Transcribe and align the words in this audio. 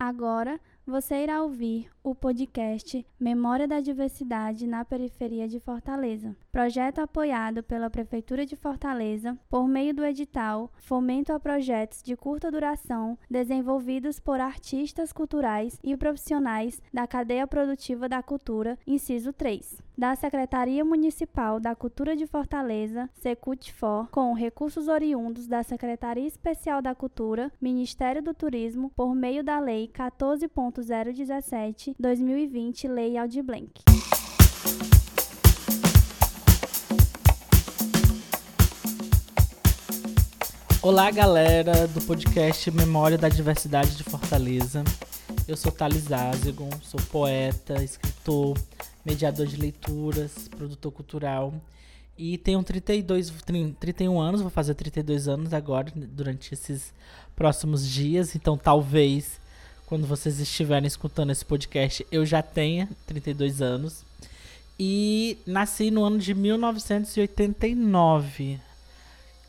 Agora 0.00 0.58
você 0.86 1.22
irá 1.22 1.42
ouvir 1.42 1.90
o 2.02 2.14
podcast 2.14 3.06
Memória 3.18 3.68
da 3.68 3.80
Diversidade 3.80 4.66
na 4.66 4.82
Periferia 4.82 5.46
de 5.46 5.60
Fortaleza, 5.60 6.34
projeto 6.50 7.00
apoiado 7.00 7.62
pela 7.62 7.90
Prefeitura 7.90 8.46
de 8.46 8.56
Fortaleza 8.56 9.38
por 9.50 9.68
meio 9.68 9.94
do 9.94 10.02
edital 10.02 10.72
Fomento 10.78 11.34
a 11.34 11.38
Projetos 11.38 12.02
de 12.02 12.16
Curta 12.16 12.50
Duração 12.50 13.18
desenvolvidos 13.30 14.18
por 14.18 14.40
artistas 14.40 15.12
culturais 15.12 15.78
e 15.84 15.94
profissionais 15.96 16.80
da 16.92 17.06
cadeia 17.06 17.46
produtiva 17.46 18.08
da 18.08 18.22
cultura, 18.22 18.78
inciso 18.86 19.34
3, 19.34 19.82
da 19.96 20.16
Secretaria 20.16 20.82
Municipal 20.82 21.60
da 21.60 21.74
Cultura 21.74 22.16
de 22.16 22.26
Fortaleza, 22.26 23.08
Secutfor, 23.12 24.08
com 24.10 24.32
recursos 24.32 24.88
oriundos 24.88 25.46
da 25.46 25.62
Secretaria 25.62 26.26
Especial 26.26 26.80
da 26.80 26.94
Cultura, 26.94 27.52
Ministério 27.60 28.22
do 28.22 28.32
Turismo, 28.32 28.90
por 28.96 29.14
meio 29.14 29.44
da 29.44 29.60
Lei 29.60 29.89
14.017 29.90 31.94
2020, 31.98 32.88
Lei 32.88 33.18
Aldir 33.18 33.42
Blanc. 33.42 33.70
Olá, 40.80 41.10
galera 41.10 41.86
do 41.88 42.00
podcast 42.02 42.70
Memória 42.70 43.18
da 43.18 43.28
Diversidade 43.28 43.96
de 43.96 44.04
Fortaleza. 44.04 44.82
Eu 45.46 45.56
sou 45.56 45.70
Thales 45.70 46.10
Azegon, 46.10 46.70
sou 46.80 47.00
poeta, 47.10 47.82
escritor, 47.82 48.56
mediador 49.04 49.46
de 49.46 49.56
leituras, 49.56 50.48
produtor 50.48 50.92
cultural 50.92 51.52
e 52.22 52.36
tenho 52.36 52.62
32, 52.62 53.32
31 53.80 54.20
anos, 54.20 54.42
vou 54.42 54.50
fazer 54.50 54.74
32 54.74 55.26
anos 55.26 55.54
agora, 55.54 55.90
durante 55.94 56.52
esses 56.52 56.92
próximos 57.34 57.88
dias, 57.88 58.36
então 58.36 58.58
talvez 58.58 59.40
quando 59.90 60.06
vocês 60.06 60.38
estiverem 60.38 60.86
escutando 60.86 61.32
esse 61.32 61.44
podcast, 61.44 62.06
eu 62.12 62.24
já 62.24 62.40
tenha 62.40 62.88
32 63.08 63.60
anos. 63.60 64.04
E 64.78 65.36
nasci 65.44 65.90
no 65.90 66.04
ano 66.04 66.16
de 66.16 66.32
1989, 66.32 68.60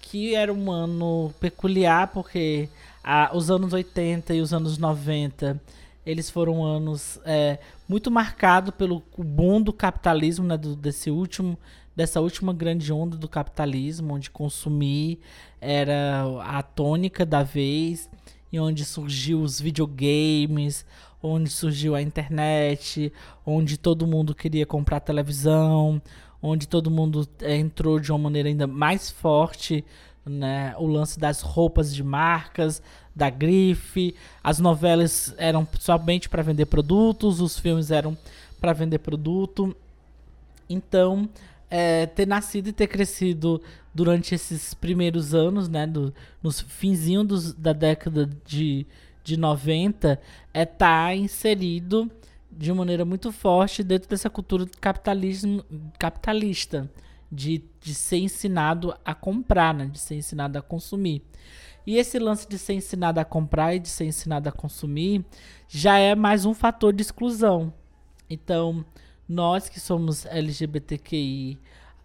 que 0.01 0.33
era 0.33 0.51
um 0.51 0.71
ano 0.71 1.31
peculiar 1.39 2.07
porque 2.07 2.67
ah, 3.03 3.29
os 3.35 3.51
anos 3.51 3.71
80 3.71 4.33
e 4.33 4.41
os 4.41 4.51
anos 4.51 4.79
90 4.79 5.61
eles 6.03 6.31
foram 6.31 6.63
anos 6.63 7.19
é, 7.23 7.59
muito 7.87 8.09
marcados 8.09 8.73
pelo 8.73 9.03
boom 9.15 9.61
do 9.61 9.71
capitalismo, 9.71 10.47
né, 10.47 10.57
do, 10.57 10.75
desse 10.75 11.11
último, 11.11 11.55
dessa 11.95 12.19
última 12.19 12.51
grande 12.51 12.91
onda 12.91 13.15
do 13.15 13.29
capitalismo, 13.29 14.15
onde 14.15 14.31
consumir 14.31 15.19
era 15.61 16.23
a 16.41 16.63
tônica 16.63 17.23
da 17.23 17.43
vez 17.43 18.09
e 18.51 18.59
onde 18.59 18.83
surgiu 18.83 19.41
os 19.41 19.59
videogames, 19.59 20.85
onde 21.21 21.49
surgiu 21.49 21.95
a 21.95 22.01
internet, 22.01 23.11
onde 23.45 23.77
todo 23.77 24.07
mundo 24.07 24.35
queria 24.35 24.65
comprar 24.65 24.99
televisão, 24.99 26.01
onde 26.41 26.67
todo 26.67 26.89
mundo 26.89 27.27
é, 27.41 27.55
entrou 27.55 27.99
de 27.99 28.11
uma 28.11 28.17
maneira 28.17 28.49
ainda 28.49 28.65
mais 28.65 29.09
forte, 29.09 29.85
né? 30.25 30.75
O 30.77 30.87
lance 30.87 31.19
das 31.19 31.41
roupas 31.41 31.93
de 31.93 32.03
marcas, 32.03 32.81
da 33.15 33.29
grife, 33.29 34.15
as 34.43 34.59
novelas 34.59 35.33
eram 35.37 35.67
somente 35.79 36.29
para 36.29 36.41
vender 36.41 36.65
produtos, 36.65 37.39
os 37.39 37.59
filmes 37.59 37.91
eram 37.91 38.17
para 38.59 38.73
vender 38.73 38.99
produto. 38.99 39.75
Então, 40.69 41.29
é, 41.71 42.05
ter 42.05 42.27
nascido 42.27 42.67
e 42.67 42.73
ter 42.73 42.87
crescido 42.87 43.61
durante 43.93 44.35
esses 44.35 44.73
primeiros 44.73 45.33
anos, 45.33 45.69
né, 45.69 45.87
do, 45.87 46.13
nos 46.43 46.59
finzinho 46.59 47.23
dos, 47.23 47.53
da 47.53 47.71
década 47.71 48.29
de, 48.45 48.85
de 49.23 49.37
90, 49.37 50.19
é 50.53 50.65
tá 50.65 51.15
inserido 51.15 52.11
de 52.51 52.71
maneira 52.73 53.05
muito 53.05 53.31
forte 53.31 53.81
dentro 53.81 54.09
dessa 54.09 54.29
cultura 54.29 54.65
capitalismo, 54.81 55.63
capitalista, 55.97 56.91
de, 57.31 57.63
de 57.79 57.95
ser 57.95 58.17
ensinado 58.17 58.93
a 59.05 59.15
comprar, 59.15 59.73
né, 59.73 59.85
de 59.85 59.97
ser 59.97 60.15
ensinado 60.15 60.59
a 60.59 60.61
consumir. 60.61 61.23
E 61.87 61.95
esse 61.95 62.19
lance 62.19 62.47
de 62.47 62.59
ser 62.59 62.73
ensinado 62.73 63.21
a 63.21 63.25
comprar 63.25 63.73
e 63.73 63.79
de 63.79 63.87
ser 63.87 64.03
ensinado 64.03 64.49
a 64.49 64.51
consumir 64.51 65.25
já 65.69 65.97
é 65.97 66.13
mais 66.13 66.45
um 66.45 66.53
fator 66.53 66.91
de 66.91 67.01
exclusão. 67.01 67.73
Então, 68.29 68.85
nós 69.31 69.69
que 69.69 69.79
somos 69.79 70.25
LGBTQI 70.25 71.57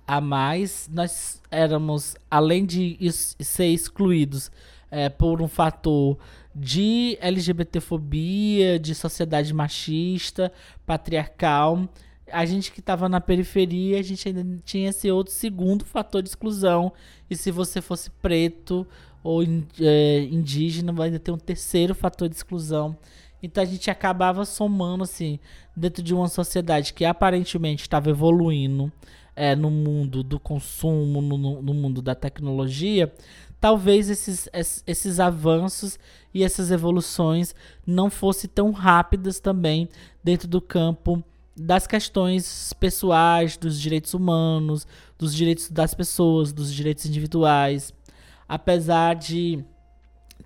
a 0.07 0.21
mais, 0.21 0.89
nós 0.93 1.43
éramos, 1.51 2.15
além 2.31 2.65
de 2.65 2.97
ser 3.11 3.67
excluídos 3.67 4.51
é, 4.91 5.09
por 5.09 5.43
um 5.43 5.49
fator 5.49 6.17
de 6.55 7.19
LGBTfobia, 7.21 8.79
de 8.79 8.95
sociedade 8.95 9.53
machista, 9.53 10.53
patriarcal, 10.87 11.89
a 12.31 12.45
gente 12.45 12.73
que 12.73 12.81
estava 12.81 13.09
na 13.09 13.21
periferia, 13.21 13.99
a 13.99 14.03
gente 14.03 14.29
ainda 14.29 14.61
tinha 14.65 14.91
esse 14.91 15.11
outro 15.11 15.33
segundo 15.33 15.85
fator 15.85 16.23
de 16.23 16.29
exclusão. 16.29 16.93
E 17.31 17.37
se 17.37 17.51
você 17.51 17.81
fosse 17.81 18.11
preto 18.11 18.87
ou 19.23 19.43
é, 19.43 20.21
indígena, 20.31 20.93
ainda 21.03 21.19
ter 21.19 21.31
um 21.31 21.39
terceiro 21.39 21.95
fator 21.95 22.29
de 22.29 22.37
exclusão. 22.37 22.97
Então 23.43 23.63
a 23.63 23.67
gente 23.67 23.91
acabava 23.91 24.45
somando 24.45 25.05
assim, 25.05 25.39
dentro 25.77 26.03
de 26.03 26.15
uma 26.15 26.29
sociedade 26.29 26.93
que 26.93 27.05
aparentemente 27.05 27.83
estava 27.83 28.11
evoluindo 28.11 28.91
é, 29.35 29.55
no 29.55 29.71
mundo 29.71 30.23
do 30.23 30.41
consumo, 30.41 31.21
no, 31.21 31.63
no 31.63 31.75
mundo 31.75 32.01
da 32.01 32.15
tecnologia, 32.15 33.13
talvez 33.61 34.09
esses, 34.09 34.49
esses 34.87 35.21
avanços 35.21 35.99
e 36.33 36.43
essas 36.43 36.71
evoluções 36.71 37.55
não 37.87 38.09
fossem 38.11 38.49
tão 38.49 38.71
rápidas 38.71 39.39
também 39.39 39.89
dentro 40.25 40.49
do 40.49 40.61
campo 40.61 41.23
das 41.57 41.87
questões 41.87 42.73
pessoais, 42.75 43.57
dos 43.57 43.81
direitos 43.81 44.13
humanos, 44.13 44.87
dos 45.19 45.35
direitos 45.35 45.71
das 45.71 45.95
pessoas, 45.95 46.53
dos 46.53 46.73
direitos 46.73 47.07
individuais. 47.07 47.95
Apesar 48.47 49.15
de 49.15 49.65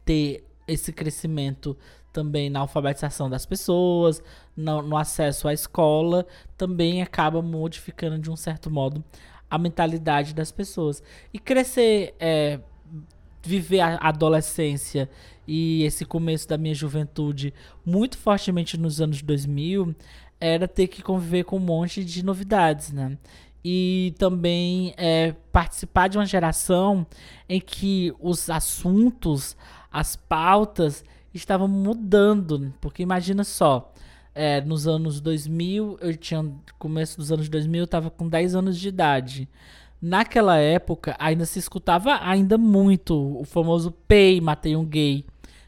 ter 0.05 0.45
esse 0.69 0.93
crescimento 0.93 1.77
também 2.13 2.51
na 2.51 2.61
alfabetização 2.61 3.31
das 3.31 3.47
pessoas, 3.47 4.23
no, 4.57 4.83
no, 4.83 4.97
acesso 4.97 5.49
à 5.49 5.53
escola, 5.53 6.27
também 6.57 7.03
acaba 7.03 7.41
modificando 7.41 8.19
de 8.19 8.31
um 8.31 8.37
certo 8.37 8.71
modo 8.71 9.05
a 9.51 9.59
mentalidade 9.59 10.35
das 10.35 10.53
pessoas. 10.53 11.03
E 11.33 11.39
crescer, 11.39 12.15
é, 12.19 12.61
viver 13.43 13.81
a 13.81 13.97
adolescência 13.97 15.09
e 15.47 15.83
esse 15.83 16.05
começo 16.05 16.49
da 16.49 16.57
minha 16.57 16.75
juventude 16.75 17.53
muito 17.85 18.17
fortemente 18.19 18.79
nos 18.79 19.01
anos 19.01 19.23
2000 19.23 19.95
era 20.41 20.69
ter 20.69 20.87
que 20.87 21.03
conviver 21.03 21.45
com 21.45 21.57
um 21.57 21.61
monte 21.61 22.05
de 22.05 22.25
novidades, 22.25 22.93
né? 22.93 23.19
E 23.63 24.15
também 24.19 24.95
é, 24.97 25.35
participar 25.53 26.09
de 26.09 26.17
uma 26.17 26.25
geração 26.25 27.07
em 27.47 27.61
que 27.61 28.15
os 28.19 28.49
assuntos, 28.49 29.55
as 29.93 30.17
pautas, 30.17 31.05
estavam 31.39 31.69
mudando. 31.69 32.73
Porque 32.81 33.03
imagina 33.03 33.45
só, 33.45 33.93
é, 34.35 34.61
nos 34.61 34.87
anos 34.87 35.21
2000, 35.21 35.99
eu 36.01 36.17
tinha, 36.17 36.45
começo 36.79 37.17
dos 37.17 37.33
anos 37.33 37.49
2000, 37.49 37.81
eu 37.81 37.85
estava 37.85 38.11
com 38.11 38.29
10 38.29 38.55
anos 38.55 38.79
de 38.79 38.89
idade. 38.89 39.49
Naquela 40.01 40.57
época, 40.57 41.15
ainda 41.19 41.45
se 41.45 41.59
escutava 41.59 42.19
ainda 42.23 42.57
muito 42.57 43.39
o 43.39 43.45
famoso 43.45 43.91
pei, 44.09 44.41
matei 44.41 44.75
um 44.75 44.85
gay 44.85 45.27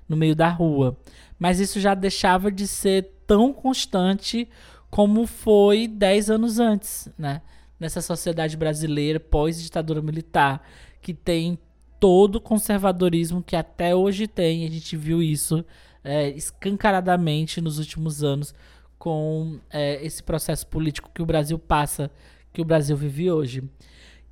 no 0.08 0.16
meio 0.16 0.34
da 0.34 0.48
rua. 0.48 0.96
Mas 1.38 1.60
isso 1.60 1.80
já 1.80 1.94
deixava 1.94 2.50
de 2.50 2.66
ser 2.66 3.10
tão 3.26 3.52
constante 3.52 4.48
como 4.90 5.26
foi 5.26 5.88
10 5.88 6.30
anos 6.30 6.58
antes, 6.58 7.08
né? 7.18 7.42
Nessa 7.80 8.00
sociedade 8.00 8.56
brasileira 8.56 9.18
pós-ditadura 9.18 10.00
militar, 10.00 10.62
que 11.00 11.12
tem 11.12 11.58
todo 12.02 12.36
o 12.36 12.40
conservadorismo 12.40 13.40
que 13.40 13.54
até 13.54 13.94
hoje 13.94 14.26
tem. 14.26 14.66
A 14.66 14.68
gente 14.68 14.96
viu 14.96 15.22
isso 15.22 15.64
é, 16.02 16.30
escancaradamente 16.30 17.60
nos 17.60 17.78
últimos 17.78 18.24
anos 18.24 18.52
com 18.98 19.60
é, 19.70 20.04
esse 20.04 20.20
processo 20.20 20.66
político 20.66 21.12
que 21.14 21.22
o 21.22 21.26
Brasil 21.26 21.56
passa, 21.60 22.10
que 22.52 22.60
o 22.60 22.64
Brasil 22.64 22.96
vive 22.96 23.30
hoje. 23.30 23.62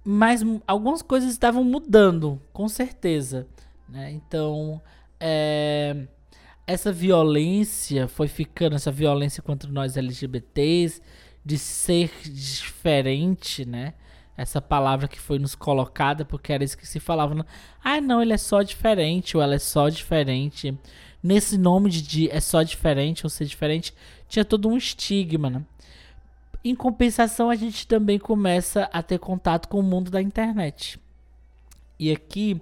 Mas 0.05 0.43
algumas 0.67 1.01
coisas 1.01 1.31
estavam 1.31 1.63
mudando, 1.63 2.43
com 2.53 2.69
certeza. 2.69 3.47
Né? 3.89 4.11
Então, 4.11 4.83
é, 5.21 6.09
essa 6.67 6.91
violência 6.91 8.09
foi 8.09 8.27
ficando, 8.27 8.75
essa 8.75 8.91
violência 8.91 9.45
contra 9.45 9.71
nós 9.71 9.97
LGBTs, 9.97 11.01
de 11.45 11.57
ser 11.57 12.11
diferente, 12.25 13.65
né? 13.65 13.95
Essa 14.41 14.61
palavra 14.61 15.07
que 15.07 15.21
foi 15.21 15.39
nos 15.39 15.55
colocada, 15.55 16.25
porque 16.25 16.51
era 16.51 16.65
isso 16.65 16.79
que 16.79 16.89
se 16.89 16.99
falava. 16.99 17.45
Ah, 17.85 18.01
não, 18.01 18.23
ele 18.23 18.33
é 18.33 18.39
só 18.39 18.63
diferente, 18.63 19.37
ou 19.37 19.43
ela 19.43 19.55
é 19.55 19.59
só 19.59 19.91
diferente. 19.91 20.75
Nesse 21.23 21.59
nome 21.59 21.91
de, 21.91 22.01
de 22.01 22.31
é 22.31 22.41
só 22.41 22.63
diferente, 22.63 23.27
ou 23.27 23.31
ser 23.31 23.45
diferente, 23.45 23.93
tinha 24.29 24.43
todo 24.43 24.67
um 24.67 24.79
estigma, 24.79 25.51
né? 25.51 25.63
Em 26.65 26.75
compensação, 26.75 27.51
a 27.51 27.55
gente 27.55 27.87
também 27.87 28.19
começa 28.19 28.89
a 28.93 29.03
ter 29.03 29.19
contato 29.19 29.69
com 29.69 29.79
o 29.79 29.83
mundo 29.83 30.11
da 30.11 30.23
internet. 30.23 30.99
E 31.99 32.11
aqui, 32.11 32.59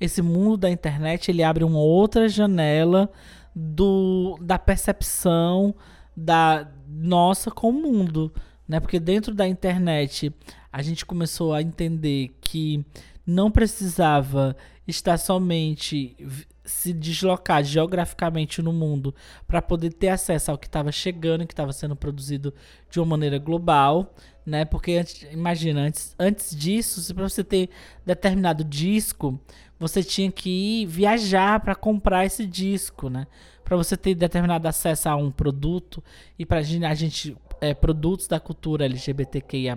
esse 0.00 0.20
mundo 0.20 0.56
da 0.56 0.70
internet, 0.70 1.30
ele 1.30 1.44
abre 1.44 1.62
uma 1.62 1.78
outra 1.78 2.28
janela 2.28 3.08
do, 3.54 4.36
da 4.40 4.58
percepção 4.58 5.74
da 6.16 6.66
nossa 6.88 7.52
com 7.52 7.70
o 7.70 7.72
mundo, 7.72 8.32
né? 8.66 8.80
Porque 8.80 8.98
dentro 8.98 9.32
da 9.32 9.46
internet 9.46 10.32
a 10.72 10.82
gente 10.82 11.04
começou 11.04 11.52
a 11.52 11.62
entender 11.62 12.36
que 12.40 12.84
não 13.26 13.50
precisava 13.50 14.56
estar 14.86 15.18
somente 15.18 16.16
se 16.64 16.92
deslocar 16.92 17.64
geograficamente 17.64 18.62
no 18.62 18.72
mundo 18.72 19.14
para 19.46 19.60
poder 19.60 19.92
ter 19.92 20.08
acesso 20.08 20.50
ao 20.50 20.58
que 20.58 20.66
estava 20.66 20.92
chegando, 20.92 21.46
que 21.46 21.52
estava 21.52 21.72
sendo 21.72 21.96
produzido 21.96 22.54
de 22.88 23.00
uma 23.00 23.06
maneira 23.06 23.38
global, 23.38 24.14
né? 24.46 24.64
Porque 24.64 24.92
antes, 24.92 25.26
imagina, 25.32 25.80
antes, 25.80 26.14
antes 26.18 26.54
disso, 26.56 27.12
para 27.14 27.28
você 27.28 27.42
ter 27.42 27.70
determinado 28.06 28.62
disco, 28.62 29.40
você 29.78 30.02
tinha 30.02 30.30
que 30.30 30.82
ir 30.82 30.86
viajar 30.86 31.60
para 31.60 31.74
comprar 31.74 32.24
esse 32.24 32.46
disco, 32.46 33.08
né? 33.08 33.26
Para 33.64 33.76
você 33.76 33.96
ter 33.96 34.14
determinado 34.14 34.68
acesso 34.68 35.08
a 35.08 35.16
um 35.16 35.30
produto 35.30 36.02
e 36.38 36.46
para 36.46 36.58
a 36.58 36.94
gente 36.94 37.36
é, 37.60 37.74
produtos 37.74 38.26
da 38.26 38.40
cultura 38.40 38.84
LGBTQIA+, 38.84 39.76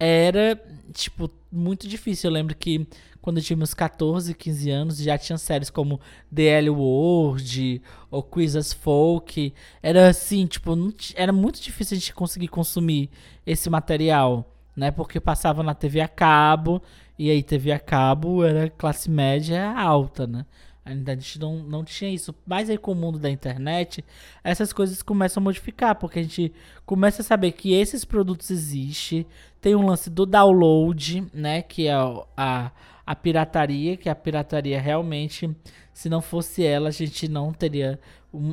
era 0.00 0.58
tipo 0.94 1.30
muito 1.52 1.86
difícil. 1.86 2.30
Eu 2.30 2.34
lembro 2.34 2.56
que 2.56 2.86
quando 3.20 3.36
eu 3.36 3.42
tinha 3.42 3.56
meus 3.56 3.74
14, 3.74 4.34
15 4.34 4.70
anos, 4.70 4.98
já 4.98 5.18
tinha 5.18 5.36
séries 5.36 5.68
como 5.68 6.00
The 6.34 6.46
L 6.46 6.70
World 6.70 7.82
ou 8.10 8.22
Quiz 8.22 8.56
as 8.56 8.72
Folk. 8.72 9.52
Era 9.82 10.08
assim, 10.08 10.46
tipo, 10.46 10.72
era 11.14 11.32
muito 11.32 11.60
difícil 11.60 11.96
a 11.96 12.00
gente 12.00 12.14
conseguir 12.14 12.48
consumir 12.48 13.10
esse 13.46 13.68
material, 13.68 14.56
né? 14.74 14.90
Porque 14.90 15.20
passava 15.20 15.62
na 15.62 15.74
TV 15.74 16.00
a 16.00 16.08
cabo, 16.08 16.82
e 17.18 17.30
aí 17.30 17.42
TV 17.42 17.70
a 17.72 17.78
cabo 17.78 18.42
era 18.42 18.70
classe 18.70 19.10
média 19.10 19.70
alta, 19.76 20.26
né? 20.26 20.46
Ainda 20.90 21.12
a 21.12 21.14
gente 21.14 21.38
não, 21.38 21.56
não 21.56 21.84
tinha 21.84 22.10
isso. 22.10 22.34
Mas 22.46 22.68
aí 22.68 22.76
com 22.76 22.92
o 22.92 22.94
mundo 22.94 23.18
da 23.18 23.30
internet, 23.30 24.04
essas 24.42 24.72
coisas 24.72 25.02
começam 25.02 25.40
a 25.40 25.44
modificar, 25.44 25.94
porque 25.94 26.18
a 26.18 26.22
gente 26.22 26.52
começa 26.84 27.22
a 27.22 27.24
saber 27.24 27.52
que 27.52 27.72
esses 27.72 28.04
produtos 28.04 28.50
existem. 28.50 29.26
Tem 29.60 29.74
um 29.74 29.86
lance 29.86 30.10
do 30.10 30.26
download, 30.26 31.26
né? 31.32 31.62
Que 31.62 31.86
é 31.86 31.94
a, 32.36 32.72
a 33.06 33.14
pirataria, 33.14 33.96
que 33.96 34.08
a 34.08 34.14
pirataria 34.14 34.80
realmente, 34.80 35.48
se 35.92 36.08
não 36.08 36.20
fosse 36.20 36.64
ela, 36.64 36.88
a 36.88 36.92
gente 36.92 37.28
não 37.28 37.52
teria 37.52 37.98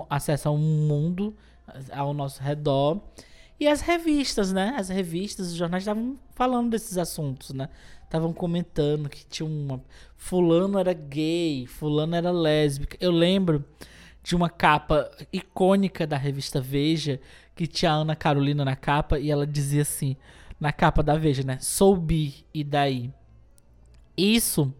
acesso 0.10 0.50
a 0.50 0.51
um 0.51 0.57
mundo 0.57 1.36
ao 1.92 2.13
nosso 2.13 2.42
redor. 2.42 3.01
E 3.60 3.68
as 3.68 3.81
revistas, 3.81 4.54
né? 4.54 4.75
As 4.78 4.89
revistas, 4.89 5.48
os 5.48 5.56
jornais 5.56 5.81
estavam 5.81 6.18
falando 6.36 6.69
desses 6.69 6.98
assuntos, 6.98 7.51
né? 7.54 7.69
Estavam 8.07 8.31
comentando 8.31 9.09
que 9.09 9.25
tinha 9.25 9.45
uma. 9.45 9.83
Fulano 10.15 10.80
era 10.80 10.94
gay, 10.94 11.68
Fulano 11.68 12.15
era 12.15 12.31
lésbica. 12.31 12.95
Eu 13.01 13.12
lembro 13.12 13.65
de 14.24 14.33
uma 14.33 14.50
capa 14.50 15.12
icônica 15.31 16.07
da 16.07 16.15
revista 16.15 16.62
Veja, 16.62 17.19
que 17.54 17.68
tinha 17.68 17.92
a 17.92 17.95
Ana 17.95 18.15
Carolina 18.15 18.63
na 18.63 18.77
capa, 18.77 19.19
e 19.19 19.30
ela 19.30 19.45
dizia 19.45 19.81
assim, 19.81 20.15
na 20.57 20.71
capa 20.71 21.04
da 21.04 21.18
Veja, 21.18 21.44
né? 21.44 21.57
Sou 21.59 21.98
bi, 21.98 22.45
e 22.54 22.63
daí? 22.63 23.12
Isso, 24.18 24.74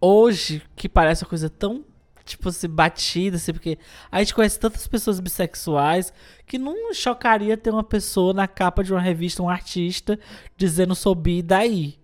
hoje, 0.00 0.60
que 0.74 0.88
parece 0.88 1.22
uma 1.22 1.28
coisa 1.28 1.48
tão, 1.48 1.84
tipo 2.24 2.48
assim, 2.48 2.68
batida, 2.68 3.36
assim, 3.36 3.52
porque 3.52 3.78
a 4.10 4.18
gente 4.18 4.34
conhece 4.34 4.58
tantas 4.58 4.88
pessoas 4.88 5.20
bissexuais 5.20 6.12
que 6.44 6.58
não 6.58 6.92
chocaria 6.92 7.56
ter 7.56 7.70
uma 7.70 7.84
pessoa 7.84 8.34
na 8.34 8.48
capa 8.48 8.82
de 8.82 8.92
uma 8.92 9.00
revista, 9.00 9.44
um 9.44 9.48
artista, 9.48 10.18
dizendo 10.56 10.94
sou 10.96 11.14
bi, 11.14 11.38
e 11.38 11.42
daí? 11.42 12.03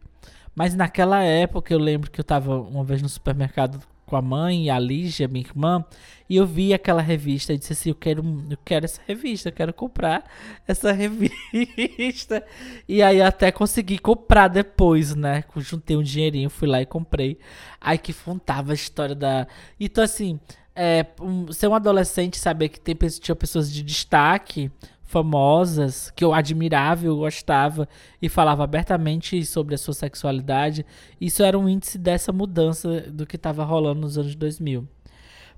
Mas 0.55 0.75
naquela 0.75 1.23
época 1.23 1.73
eu 1.73 1.79
lembro 1.79 2.11
que 2.11 2.21
eu 2.21 2.25
tava 2.25 2.61
uma 2.61 2.85
vez 2.85 3.01
no 3.03 3.09
supermercado 3.09 3.81
com 4.11 4.17
a 4.17 4.23
mãe, 4.23 4.69
a 4.69 4.79
Lígia, 4.79 5.29
minha 5.29 5.47
irmã, 5.47 5.85
e 6.29 6.37
eu 6.37 6.45
vi 6.45 6.75
aquela 6.75 7.01
revista 7.01 7.53
e 7.53 7.59
disse 7.59 7.73
assim: 7.73 7.91
Eu 7.91 7.95
quero, 7.95 8.45
eu 8.51 8.59
quero 8.65 8.85
essa 8.85 9.01
revista, 9.07 9.49
eu 9.49 9.53
quero 9.53 9.73
comprar 9.73 10.25
essa 10.67 10.91
revista. 10.93 12.45
E 12.89 13.03
aí 13.03 13.23
até 13.23 13.53
consegui 13.53 13.99
comprar 13.99 14.49
depois, 14.49 15.15
né? 15.15 15.45
Juntei 15.57 15.97
um 15.97 16.03
dinheirinho, 16.03 16.51
fui 16.51 16.67
lá 16.67 16.83
e 16.83 16.87
comprei. 16.87 17.39
Aí 17.81 17.97
que 17.97 18.13
contava 18.13 18.73
a 18.73 18.75
história 18.75 19.15
da. 19.15 19.47
Então, 19.79 20.03
assim, 20.03 20.41
é, 20.75 21.07
um, 21.21 21.53
ser 21.53 21.69
um 21.69 21.75
adolescente, 21.75 22.37
saber 22.37 22.69
que 22.69 22.81
tem, 22.81 22.97
tinha 22.97 23.37
pessoas 23.37 23.73
de 23.73 23.83
destaque 23.83 24.73
famosas 25.11 26.13
que 26.15 26.25
eu 26.25 26.33
admirava, 26.33 27.05
eu 27.05 27.17
gostava 27.17 27.89
e 28.23 28.29
falava 28.29 28.63
abertamente 28.63 29.45
sobre 29.45 29.75
a 29.75 29.79
sua 29.79 29.93
sexualidade. 29.93 30.87
Isso 31.21 31.43
era 31.43 31.59
um 31.59 31.69
índice 31.69 31.99
dessa 31.99 32.33
mudança 32.33 33.01
do 33.11 33.27
que 33.27 33.35
estava 33.35 33.65
rolando 33.65 34.03
nos 34.03 34.17
anos 34.17 34.37
2000. 34.37 34.87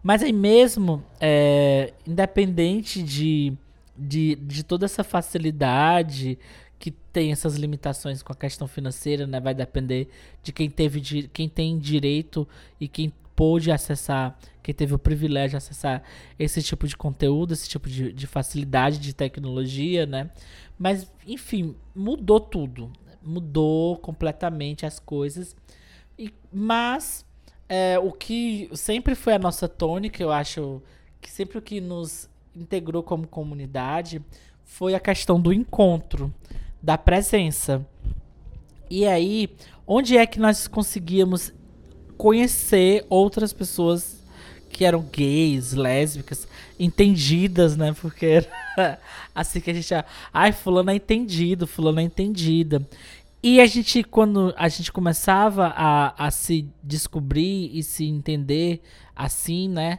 Mas 0.03 0.23
aí 0.23 0.33
mesmo, 0.33 1.05
é, 1.21 1.93
independente 2.07 3.03
de, 3.03 3.53
de, 3.95 4.37
de 4.37 4.65
toda 4.65 4.87
essa 4.87 5.05
facilidade 5.05 6.39
que 6.79 6.91
tem 6.91 7.31
essas 7.31 7.57
limitações 7.57 8.23
com 8.23 8.33
a 8.33 8.37
questão 8.37 8.67
financeira, 8.67 9.27
né? 9.27 9.39
Vai 9.39 9.55
depender 9.55 10.09
de 10.43 10.51
quem 10.51 10.71
teve 10.71 11.29
quem 11.29 11.47
tem 11.47 11.79
direito 11.79 12.49
e 12.81 12.89
quem 12.89 13.13
pôde 13.43 13.73
acessar, 13.73 14.39
quem 14.63 14.73
teve 14.73 14.95
o 14.95 14.99
privilégio 15.01 15.51
de 15.51 15.57
acessar 15.57 16.05
esse 16.39 16.63
tipo 16.63 16.87
de 16.87 16.97
conteúdo, 16.97 17.53
esse 17.53 17.69
tipo 17.69 17.89
de, 17.89 18.13
de 18.13 18.25
facilidade 18.25 19.01
de 19.01 19.13
tecnologia, 19.13 20.07
né? 20.07 20.31
Mas, 20.79 21.11
enfim, 21.27 21.75
mudou 21.93 22.39
tudo. 22.39 22.93
Mudou 23.21 23.97
completamente 23.97 24.87
as 24.87 25.01
coisas. 25.01 25.57
E, 26.17 26.33
mas 26.53 27.27
é, 27.69 27.99
o 27.99 28.13
que 28.13 28.71
sempre 28.75 29.17
foi 29.17 29.33
a 29.35 29.41
nossa 29.41 29.69
tônica, 29.69 30.23
eu 30.23 30.31
acho 30.31 30.81
que 31.21 31.29
sempre 31.29 31.59
o 31.59 31.63
que 31.63 31.81
nos 31.81 32.31
integrou 32.55 33.03
como 33.03 33.27
comunidade 33.27 34.23
foi 34.63 34.95
a 34.95 35.01
questão 35.01 35.41
do 35.41 35.53
encontro, 35.53 36.33
da 36.81 36.97
presença. 36.97 37.85
E 38.89 39.05
aí, 39.05 39.53
onde 39.85 40.17
é 40.17 40.25
que 40.27 40.39
nós 40.39 40.69
conseguíamos 40.69 41.53
conhecer 42.23 43.05
outras 43.11 43.53
pessoas 43.53 44.23
que 44.71 44.85
eram 44.85 45.03
gays, 45.03 45.73
lésbicas, 45.73 46.47
entendidas, 46.79 47.77
né? 47.77 47.93
Porque 48.01 48.45
era 48.77 49.01
assim 49.35 49.61
que 49.61 49.73
a 49.73 49.75
gente. 49.75 49.93
Ai, 50.33 50.53
fulano 50.53 50.93
é 50.93 50.95
entendido, 50.95 51.67
fulano 51.67 51.99
é 51.99 52.05
entendida. 52.05 52.81
E 53.43 53.61
a 53.61 53.67
gente, 53.67 54.05
quando 54.05 54.55
a 54.57 54.69
gente 54.69 54.93
começava 54.93 55.75
a, 55.77 56.27
a 56.27 56.31
se 56.31 56.69
descobrir 56.81 57.77
e 57.77 57.83
se 57.83 58.05
entender 58.05 58.81
assim, 59.17 59.69
né? 59.69 59.99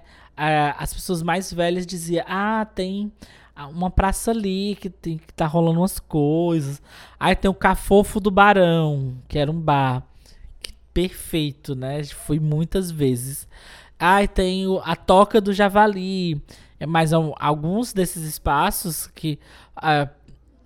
as 0.77 0.93
pessoas 0.93 1.21
mais 1.21 1.51
velhas 1.51 1.85
diziam: 1.85 2.23
Ah, 2.25 2.65
tem 2.73 3.11
uma 3.69 3.91
praça 3.91 4.31
ali 4.31 4.77
que, 4.79 4.89
tem, 4.89 5.17
que 5.17 5.33
tá 5.33 5.45
rolando 5.45 5.81
umas 5.81 5.99
coisas. 5.99 6.81
Aí 7.19 7.35
tem 7.35 7.51
o 7.51 7.53
Cafofo 7.53 8.21
do 8.21 8.31
Barão, 8.31 9.17
que 9.27 9.37
era 9.37 9.51
um 9.51 9.59
bar 9.59 10.07
perfeito, 10.93 11.75
né? 11.75 12.03
Fui 12.03 12.39
muitas 12.39 12.91
vezes. 12.91 13.47
Ai, 13.99 14.25
ah, 14.25 14.27
tem 14.27 14.65
a 14.83 14.95
Toca 14.95 15.39
do 15.39 15.53
Javali. 15.53 16.41
É 16.79 16.85
mais 16.85 17.13
um, 17.13 17.33
alguns 17.39 17.93
desses 17.93 18.23
espaços 18.23 19.07
que 19.07 19.39
uh, 19.77 20.09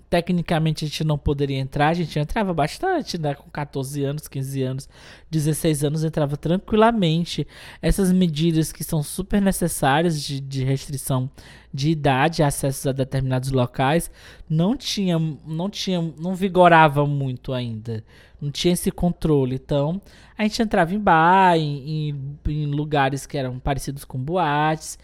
tecnicamente 0.09 0.85
a 0.85 0.87
gente 0.87 1.03
não 1.03 1.17
poderia 1.17 1.57
entrar, 1.57 1.89
a 1.89 1.93
gente 1.93 2.17
entrava 2.17 2.53
bastante, 2.53 3.17
né? 3.17 3.35
Com 3.35 3.49
14 3.49 4.03
anos, 4.03 4.27
15 4.27 4.63
anos, 4.63 4.89
16 5.29 5.83
anos, 5.83 6.03
entrava 6.03 6.37
tranquilamente. 6.37 7.45
Essas 7.81 8.11
medidas 8.11 8.71
que 8.71 8.83
são 8.83 9.03
super 9.03 9.41
necessárias 9.41 10.21
de, 10.21 10.39
de 10.39 10.63
restrição 10.63 11.29
de 11.73 11.89
idade, 11.89 12.41
acesso 12.41 12.89
a 12.89 12.91
determinados 12.91 13.51
locais, 13.51 14.09
não 14.49 14.75
tinha, 14.75 15.19
não 15.45 15.69
tinha, 15.69 16.01
não 16.17 16.33
vigorava 16.33 17.05
muito 17.05 17.53
ainda. 17.53 18.03
Não 18.41 18.51
tinha 18.51 18.73
esse 18.73 18.91
controle. 18.91 19.55
Então, 19.55 20.01
a 20.37 20.43
gente 20.43 20.61
entrava 20.61 20.93
em 20.93 20.99
bar, 20.99 21.57
em, 21.57 22.09
em, 22.09 22.39
em 22.47 22.65
lugares 22.67 23.25
que 23.25 23.37
eram 23.37 23.59
parecidos 23.59 24.05
com 24.05 24.17
boates. 24.17 24.97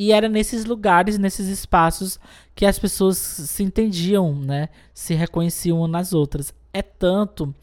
E 0.00 0.12
era 0.12 0.30
nesses 0.30 0.64
lugares, 0.64 1.18
nesses 1.18 1.46
espaços, 1.46 2.18
que 2.54 2.64
as 2.64 2.78
pessoas 2.78 3.18
se 3.18 3.62
entendiam, 3.62 4.34
né? 4.34 4.70
Se 4.94 5.12
reconheciam 5.12 5.86
nas 5.86 6.14
outras. 6.14 6.54
É 6.72 6.80
tanto 6.80 7.54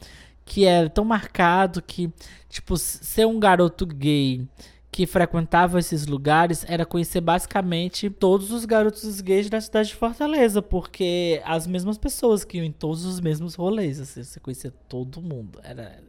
que 0.45 0.63
é 0.63 0.87
tão 0.87 1.03
marcado 1.03 1.81
que, 1.81 2.13
tipo, 2.47 2.77
ser 2.77 3.25
um 3.25 3.39
garoto 3.39 3.87
gay 3.87 4.47
que 4.91 5.07
frequentava 5.07 5.79
esses 5.79 6.05
lugares 6.05 6.63
era 6.67 6.85
conhecer 6.85 7.21
basicamente 7.21 8.07
todos 8.07 8.51
os 8.51 8.65
garotos 8.65 9.19
gays 9.19 9.49
da 9.49 9.59
cidade 9.59 9.89
de 9.89 9.95
Fortaleza, 9.95 10.61
porque 10.61 11.41
as 11.43 11.65
mesmas 11.65 11.97
pessoas 11.97 12.43
que 12.43 12.57
iam 12.57 12.65
em 12.65 12.71
todos 12.71 13.03
os 13.03 13.19
mesmos 13.19 13.55
rolês, 13.55 13.99
assim, 13.99 14.23
você 14.23 14.39
conhecia 14.39 14.71
todo 14.87 15.23
mundo, 15.23 15.59
era, 15.63 16.03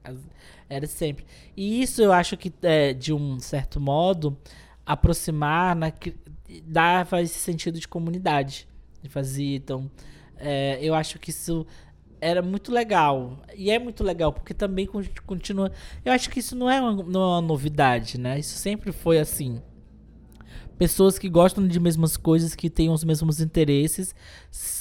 era 0.68 0.86
sempre. 0.86 1.24
E 1.56 1.80
isso 1.80 2.02
eu 2.02 2.12
acho 2.12 2.36
que, 2.36 2.52
é, 2.62 2.92
de 2.92 3.14
um 3.14 3.40
certo 3.40 3.80
modo, 3.80 4.36
aproximar, 4.88 5.76
na, 5.76 5.92
dava 6.64 7.20
esse 7.20 7.38
sentido 7.38 7.78
de 7.78 7.86
comunidade, 7.86 8.66
de 9.02 9.08
fazer, 9.10 9.56
então, 9.56 9.90
é, 10.38 10.78
eu 10.80 10.94
acho 10.94 11.18
que 11.18 11.28
isso 11.28 11.66
era 12.20 12.40
muito 12.42 12.72
legal. 12.72 13.38
E 13.54 13.70
é 13.70 13.78
muito 13.78 14.02
legal, 14.02 14.32
porque 14.32 14.54
também 14.54 14.88
continua. 15.26 15.70
Eu 16.04 16.12
acho 16.12 16.30
que 16.30 16.40
isso 16.40 16.56
não 16.56 16.70
é 16.70 16.80
uma, 16.80 17.02
não 17.02 17.20
é 17.20 17.26
uma 17.26 17.42
novidade, 17.42 18.18
né? 18.18 18.38
Isso 18.38 18.56
sempre 18.56 18.90
foi 18.92 19.18
assim. 19.18 19.60
pessoas 20.78 21.18
que 21.18 21.28
gostam 21.28 21.66
de 21.66 21.78
mesmas 21.78 22.16
coisas, 22.16 22.54
que 22.54 22.70
têm 22.70 22.88
os 22.88 23.04
mesmos 23.04 23.40
interesses, 23.40 24.14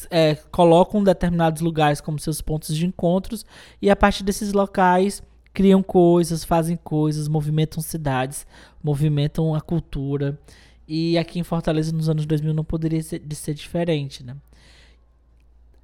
é, 0.09 0.35
colocam 0.51 1.03
determinados 1.03 1.61
lugares 1.61 1.99
como 1.99 2.19
seus 2.19 2.39
pontos 2.41 2.75
de 2.75 2.85
encontros 2.85 3.45
e 3.81 3.89
a 3.89 3.95
partir 3.95 4.23
desses 4.23 4.53
locais 4.53 5.21
criam 5.57 5.81
coisas, 5.81 6.43
fazem 6.43 6.77
coisas, 6.77 7.27
movimentam 7.27 7.81
cidades, 7.81 8.45
movimentam 8.83 9.55
a 9.55 9.59
cultura. 9.59 10.39
E 10.87 11.17
aqui 11.17 11.39
em 11.39 11.43
Fortaleza, 11.43 11.91
nos 11.91 12.07
anos 12.07 12.27
2000, 12.27 12.53
não 12.53 12.63
poderia 12.63 13.01
ser, 13.01 13.23
ser 13.31 13.55
diferente, 13.55 14.23
né? 14.23 14.37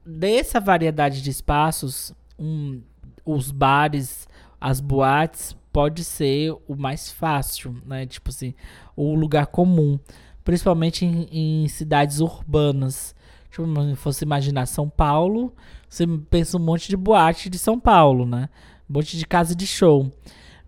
Dessa 0.06 0.60
variedade 0.60 1.24
de 1.24 1.32
espaços, 1.32 2.14
um, 2.38 2.82
os 3.26 3.50
bares, 3.50 4.28
as 4.62 4.80
boates, 4.80 5.56
pode 5.72 6.04
ser 6.04 6.56
o 6.68 6.76
mais 6.76 7.12
fácil, 7.12 7.76
né? 7.84 8.06
Tipo 8.06 8.30
assim, 8.30 8.54
o 8.96 9.16
lugar 9.16 9.48
comum. 9.48 9.98
Principalmente 10.44 11.04
em, 11.04 11.64
em 11.64 11.68
cidades 11.68 12.20
urbanas. 12.20 13.16
Tipo, 13.50 13.66
se 13.90 13.96
fosse 13.96 14.24
imaginar 14.24 14.68
São 14.68 14.88
Paulo, 14.88 15.52
você 15.90 16.06
pensa 16.30 16.58
um 16.58 16.60
monte 16.60 16.90
de 16.90 16.96
boate 16.96 17.50
de 17.50 17.58
São 17.58 17.80
Paulo, 17.80 18.24
né? 18.24 18.50
Um 18.94 19.00
monte 19.00 19.18
de 19.18 19.26
casa 19.26 19.56
de 19.56 19.66
show. 19.66 20.12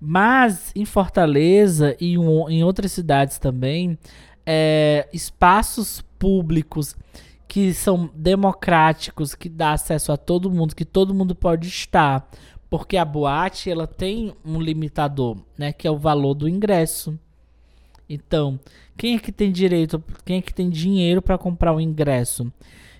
Mas 0.01 0.71
em 0.75 0.83
Fortaleza 0.83 1.95
e 2.01 2.15
em 2.15 2.63
outras 2.63 2.91
cidades 2.91 3.37
também, 3.37 3.99
é, 4.43 5.07
espaços 5.13 6.03
públicos 6.17 6.95
que 7.47 7.71
são 7.71 8.09
democráticos, 8.15 9.35
que 9.35 9.47
dá 9.47 9.73
acesso 9.73 10.11
a 10.11 10.17
todo 10.17 10.49
mundo, 10.49 10.75
que 10.75 10.83
todo 10.83 11.13
mundo 11.13 11.35
pode 11.35 11.67
estar, 11.67 12.27
porque 12.67 12.97
a 12.97 13.05
boate 13.05 13.69
ela 13.69 13.85
tem 13.85 14.33
um 14.43 14.59
limitador, 14.59 15.37
né, 15.55 15.71
que 15.71 15.87
é 15.87 15.91
o 15.91 15.97
valor 15.97 16.33
do 16.33 16.49
ingresso. 16.49 17.17
Então, 18.09 18.59
quem 18.97 19.17
é 19.17 19.19
que 19.19 19.31
tem 19.31 19.51
direito, 19.51 20.03
quem 20.25 20.39
é 20.39 20.41
que 20.41 20.53
tem 20.53 20.67
dinheiro 20.67 21.21
para 21.21 21.37
comprar 21.37 21.75
o 21.75 21.79
ingresso? 21.79 22.51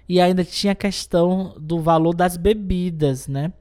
E 0.08 0.22
ainda 0.22 0.46
tinha 0.46 0.74
a 0.74 0.76
questão 0.76 1.56
do 1.60 1.80
valor 1.80 2.14
das 2.14 2.38
bebidas, 2.38 3.28
né? 3.28 3.52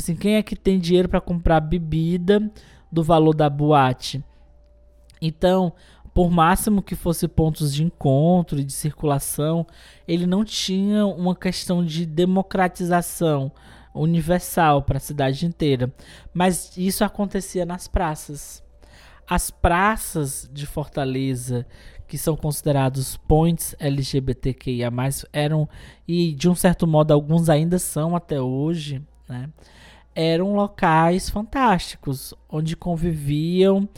Tipo 0.00 0.12
assim, 0.12 0.16
quem 0.16 0.36
é 0.36 0.42
que 0.42 0.56
tem 0.56 0.78
dinheiro 0.78 1.10
para 1.10 1.20
comprar 1.20 1.60
bebida 1.60 2.50
do 2.90 3.02
valor 3.02 3.34
da 3.34 3.50
boate? 3.50 4.24
Então, 5.20 5.74
por 6.14 6.30
máximo 6.30 6.80
que 6.80 6.94
fosse 6.94 7.28
pontos 7.28 7.74
de 7.74 7.84
encontro 7.84 8.58
e 8.58 8.64
de 8.64 8.72
circulação, 8.72 9.66
ele 10.08 10.26
não 10.26 10.42
tinha 10.42 11.04
uma 11.04 11.36
questão 11.36 11.84
de 11.84 12.06
democratização 12.06 13.52
universal 13.94 14.82
para 14.82 14.96
a 14.96 15.00
cidade 15.00 15.44
inteira. 15.44 15.92
Mas 16.32 16.74
isso 16.78 17.04
acontecia 17.04 17.66
nas 17.66 17.86
praças. 17.86 18.62
As 19.28 19.50
praças 19.50 20.48
de 20.50 20.64
Fortaleza, 20.64 21.66
que 22.08 22.16
são 22.16 22.34
considerados 22.36 23.18
points 23.18 23.76
LGBTQIA+, 23.78 24.90
eram, 25.30 25.68
e 26.08 26.32
de 26.32 26.48
um 26.48 26.54
certo 26.54 26.86
modo 26.86 27.12
alguns 27.12 27.50
ainda 27.50 27.78
são 27.78 28.16
até 28.16 28.40
hoje, 28.40 29.02
né? 29.28 29.50
Eram 30.14 30.54
locais 30.54 31.30
fantásticos, 31.30 32.34
onde 32.48 32.76
conviviam 32.76 33.88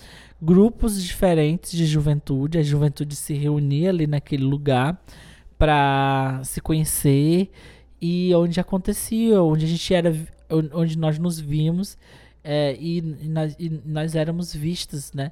grupos 0.40 1.02
diferentes 1.02 1.72
de 1.72 1.86
juventude. 1.86 2.58
A 2.58 2.62
juventude 2.62 3.16
se 3.16 3.34
reunia 3.34 3.90
ali 3.90 4.06
naquele 4.06 4.44
lugar 4.44 5.00
para 5.58 6.40
se 6.44 6.60
conhecer 6.60 7.50
e 8.00 8.34
onde 8.34 8.58
acontecia, 8.58 9.42
onde 9.42 9.64
a 9.64 9.68
gente 9.68 9.94
era, 9.94 10.14
onde 10.72 10.98
nós 10.98 11.18
nos 11.18 11.38
vimos 11.38 11.96
é, 12.42 12.76
e, 12.78 12.98
e, 12.98 13.28
nós, 13.28 13.56
e, 13.58 13.70
nós, 13.84 14.14
éramos 14.14 14.54
vistos, 14.54 15.12
né? 15.12 15.30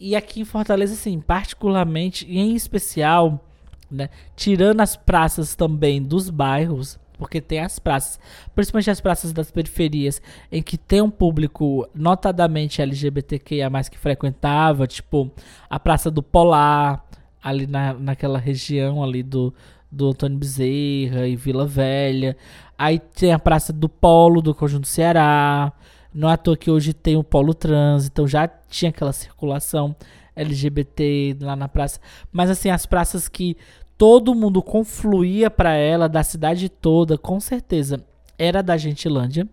E 0.00 0.16
aqui 0.16 0.40
em 0.40 0.44
Fortaleza, 0.44 0.94
assim, 0.94 1.20
particularmente, 1.20 2.26
em 2.26 2.54
especial, 2.54 3.46
né, 3.90 4.08
tirando 4.34 4.80
as 4.80 4.96
praças 4.96 5.54
também 5.54 6.02
dos 6.02 6.30
bairros, 6.30 6.98
porque 7.18 7.40
tem 7.40 7.60
as 7.60 7.78
praças, 7.78 8.18
principalmente 8.54 8.90
as 8.90 9.00
praças 9.00 9.32
das 9.32 9.50
periferias, 9.50 10.20
em 10.50 10.62
que 10.62 10.76
tem 10.76 11.00
um 11.00 11.10
público 11.10 11.88
notadamente 11.94 12.82
LGBTQIA, 12.82 13.70
que 13.90 13.98
frequentava, 13.98 14.86
tipo 14.86 15.30
a 15.68 15.78
Praça 15.78 16.10
do 16.10 16.22
Polar, 16.22 17.04
ali 17.42 17.66
na, 17.66 17.94
naquela 17.94 18.38
região 18.38 19.02
ali 19.02 19.22
do, 19.22 19.54
do 19.90 20.08
Antônio 20.08 20.38
Bezerra 20.38 21.26
e 21.26 21.36
Vila 21.36 21.66
Velha. 21.66 22.36
Aí 22.76 22.98
tem 22.98 23.32
a 23.32 23.38
Praça 23.38 23.72
do 23.72 23.88
Polo 23.88 24.42
do 24.42 24.54
Conjunto 24.54 24.88
Ceará. 24.88 25.72
Não 26.12 26.30
é 26.30 26.34
à 26.34 26.36
toa 26.36 26.56
que 26.56 26.70
hoje 26.70 26.92
tem 26.92 27.16
o 27.16 27.24
Polo 27.24 27.54
Trans, 27.54 28.06
então 28.06 28.26
já 28.26 28.46
tinha 28.46 28.90
aquela 28.90 29.12
circulação 29.12 29.94
LGBT 30.36 31.36
lá 31.40 31.56
na 31.56 31.68
praça. 31.68 32.00
Mas 32.32 32.50
assim, 32.50 32.70
as 32.70 32.86
praças 32.86 33.28
que 33.28 33.56
todo 33.96 34.34
mundo 34.34 34.62
confluía 34.62 35.50
para 35.50 35.74
ela, 35.74 36.08
da 36.08 36.22
cidade 36.22 36.68
toda, 36.68 37.16
com 37.16 37.40
certeza, 37.40 38.04
era 38.38 38.62
da 38.62 38.76
Gentilândia. 38.76 39.48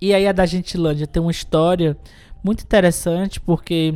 E 0.00 0.12
aí 0.14 0.26
a 0.26 0.32
da 0.32 0.44
Gentilândia 0.44 1.06
tem 1.06 1.22
uma 1.22 1.30
história 1.30 1.96
muito 2.42 2.62
interessante, 2.62 3.40
porque 3.40 3.94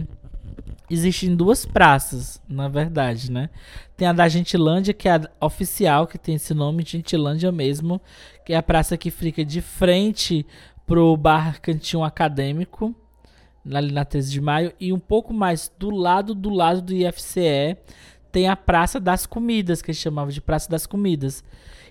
existem 0.88 1.36
duas 1.36 1.64
praças, 1.64 2.40
na 2.48 2.68
verdade, 2.68 3.30
né? 3.30 3.50
Tem 3.96 4.08
a 4.08 4.12
da 4.12 4.28
Gentilândia, 4.28 4.94
que 4.94 5.08
é 5.08 5.12
a 5.14 5.46
oficial, 5.46 6.06
que 6.06 6.18
tem 6.18 6.34
esse 6.34 6.54
nome, 6.54 6.84
Gentilândia 6.86 7.52
mesmo, 7.52 8.00
que 8.44 8.52
é 8.52 8.56
a 8.56 8.62
praça 8.62 8.96
que 8.96 9.10
fica 9.10 9.44
de 9.44 9.60
frente 9.60 10.46
pro 10.86 11.16
Bar 11.16 11.60
Cantinho 11.60 12.02
Acadêmico, 12.02 12.94
ali 13.72 13.92
na 13.92 14.04
13 14.04 14.32
de 14.32 14.40
maio, 14.40 14.72
e 14.80 14.92
um 14.92 14.98
pouco 14.98 15.32
mais 15.32 15.70
do 15.78 15.90
lado 15.90 16.34
do 16.34 16.50
lado 16.50 16.80
do 16.80 16.92
IFCE, 16.92 17.76
tem 18.30 18.48
a 18.48 18.56
Praça 18.56 19.00
das 19.00 19.26
Comidas, 19.26 19.82
que 19.82 19.90
eles 19.90 20.00
chamavam 20.00 20.30
de 20.30 20.40
Praça 20.40 20.70
das 20.70 20.86
Comidas. 20.86 21.44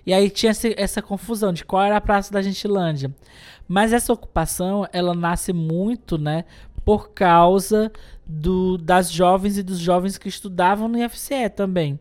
E 0.06 0.12
aí 0.12 0.30
tinha 0.30 0.52
essa 0.76 1.02
confusão 1.02 1.52
de 1.52 1.64
qual 1.64 1.82
era 1.82 1.96
a 1.96 2.00
Praça 2.00 2.32
da 2.32 2.42
Gentilândia. 2.42 3.14
Mas 3.68 3.92
essa 3.92 4.12
ocupação, 4.12 4.86
ela 4.92 5.14
nasce 5.14 5.52
muito, 5.52 6.18
né, 6.18 6.44
por 6.84 7.10
causa 7.10 7.92
do, 8.26 8.78
das 8.78 9.10
jovens 9.10 9.58
e 9.58 9.62
dos 9.62 9.78
jovens 9.78 10.18
que 10.18 10.28
estudavam 10.28 10.88
no 10.88 10.98
IFCE 10.98 11.48
também. 11.54 11.98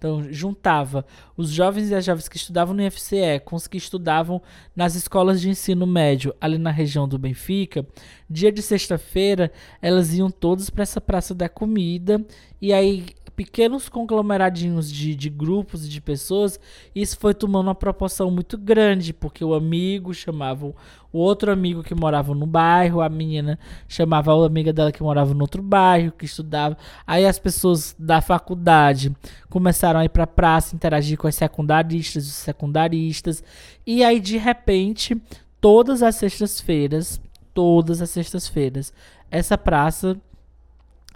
Então, 0.00 0.32
juntava 0.32 1.04
os 1.36 1.50
jovens 1.50 1.90
e 1.90 1.94
as 1.94 2.06
jovens 2.06 2.26
que 2.26 2.38
estudavam 2.38 2.74
no 2.74 2.82
IFCE 2.82 3.38
com 3.44 3.54
os 3.54 3.66
que 3.66 3.76
estudavam 3.76 4.40
nas 4.74 4.94
escolas 4.94 5.42
de 5.42 5.50
ensino 5.50 5.86
médio 5.86 6.34
ali 6.40 6.56
na 6.56 6.70
região 6.70 7.06
do 7.06 7.18
Benfica. 7.18 7.86
Dia 8.28 8.50
de 8.50 8.62
sexta-feira, 8.62 9.52
elas 9.82 10.14
iam 10.14 10.30
todas 10.30 10.70
para 10.70 10.84
essa 10.84 11.02
Praça 11.02 11.34
da 11.34 11.50
Comida 11.50 12.24
e 12.62 12.72
aí 12.72 13.08
pequenos 13.40 13.88
conglomeradinhos 13.88 14.92
de, 14.92 15.14
de 15.14 15.30
grupos 15.30 15.86
e 15.86 15.88
de 15.88 15.98
pessoas, 15.98 16.60
isso 16.94 17.16
foi 17.18 17.32
tomando 17.32 17.68
uma 17.68 17.74
proporção 17.74 18.30
muito 18.30 18.58
grande, 18.58 19.14
porque 19.14 19.42
o 19.42 19.54
amigo 19.54 20.12
chamava 20.12 20.66
o 20.66 20.74
outro 21.18 21.50
amigo 21.50 21.82
que 21.82 21.94
morava 21.94 22.34
no 22.34 22.44
bairro, 22.44 23.00
a 23.00 23.08
menina 23.08 23.58
chamava 23.88 24.30
a 24.30 24.44
amiga 24.46 24.74
dela 24.74 24.92
que 24.92 25.02
morava 25.02 25.32
no 25.32 25.40
outro 25.40 25.62
bairro, 25.62 26.12
que 26.12 26.26
estudava. 26.26 26.76
Aí 27.06 27.24
as 27.24 27.38
pessoas 27.38 27.96
da 27.98 28.20
faculdade 28.20 29.16
começaram 29.48 30.00
a 30.00 30.04
ir 30.04 30.10
para 30.10 30.24
a 30.24 30.26
praça, 30.26 30.76
interagir 30.76 31.16
com 31.16 31.26
as 31.26 31.34
secundaristas, 31.34 32.26
os 32.26 32.34
secundaristas, 32.34 33.42
e 33.86 34.04
aí 34.04 34.20
de 34.20 34.36
repente, 34.36 35.16
todas 35.62 36.02
as 36.02 36.16
sextas-feiras, 36.16 37.18
todas 37.54 38.02
as 38.02 38.10
sextas-feiras, 38.10 38.92
essa 39.30 39.56
praça 39.56 40.14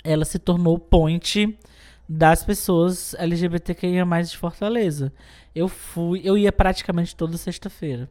ela 0.02 0.24
se 0.24 0.38
tornou 0.38 0.78
point 0.78 1.54
das 2.08 2.44
pessoas 2.44 3.14
LGBTQIA 3.14 4.04
de 4.22 4.36
Fortaleza. 4.36 5.12
Eu 5.54 5.68
fui, 5.68 6.20
eu 6.24 6.36
ia 6.36 6.52
praticamente 6.52 7.14
toda 7.16 7.36
sexta-feira. 7.36 8.08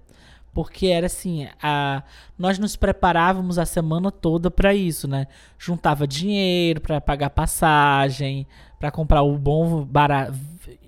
Porque 0.54 0.88
era 0.88 1.08
assim, 1.08 1.48
a, 1.62 2.04
nós 2.38 2.60
nos 2.60 2.76
preparávamos 2.76 3.58
a 3.58 3.66
semana 3.66 4.12
toda 4.12 4.52
para 4.52 4.74
isso, 4.74 5.08
né? 5.08 5.26
Juntava 5.58 6.06
dinheiro 6.06 6.80
para 6.80 7.02
pagar 7.02 7.32
passagem, 7.32 8.46
para 8.80 8.92
comprar 8.92 9.24
o 9.24 9.36
bom 9.36 9.84
barato, 9.84 10.38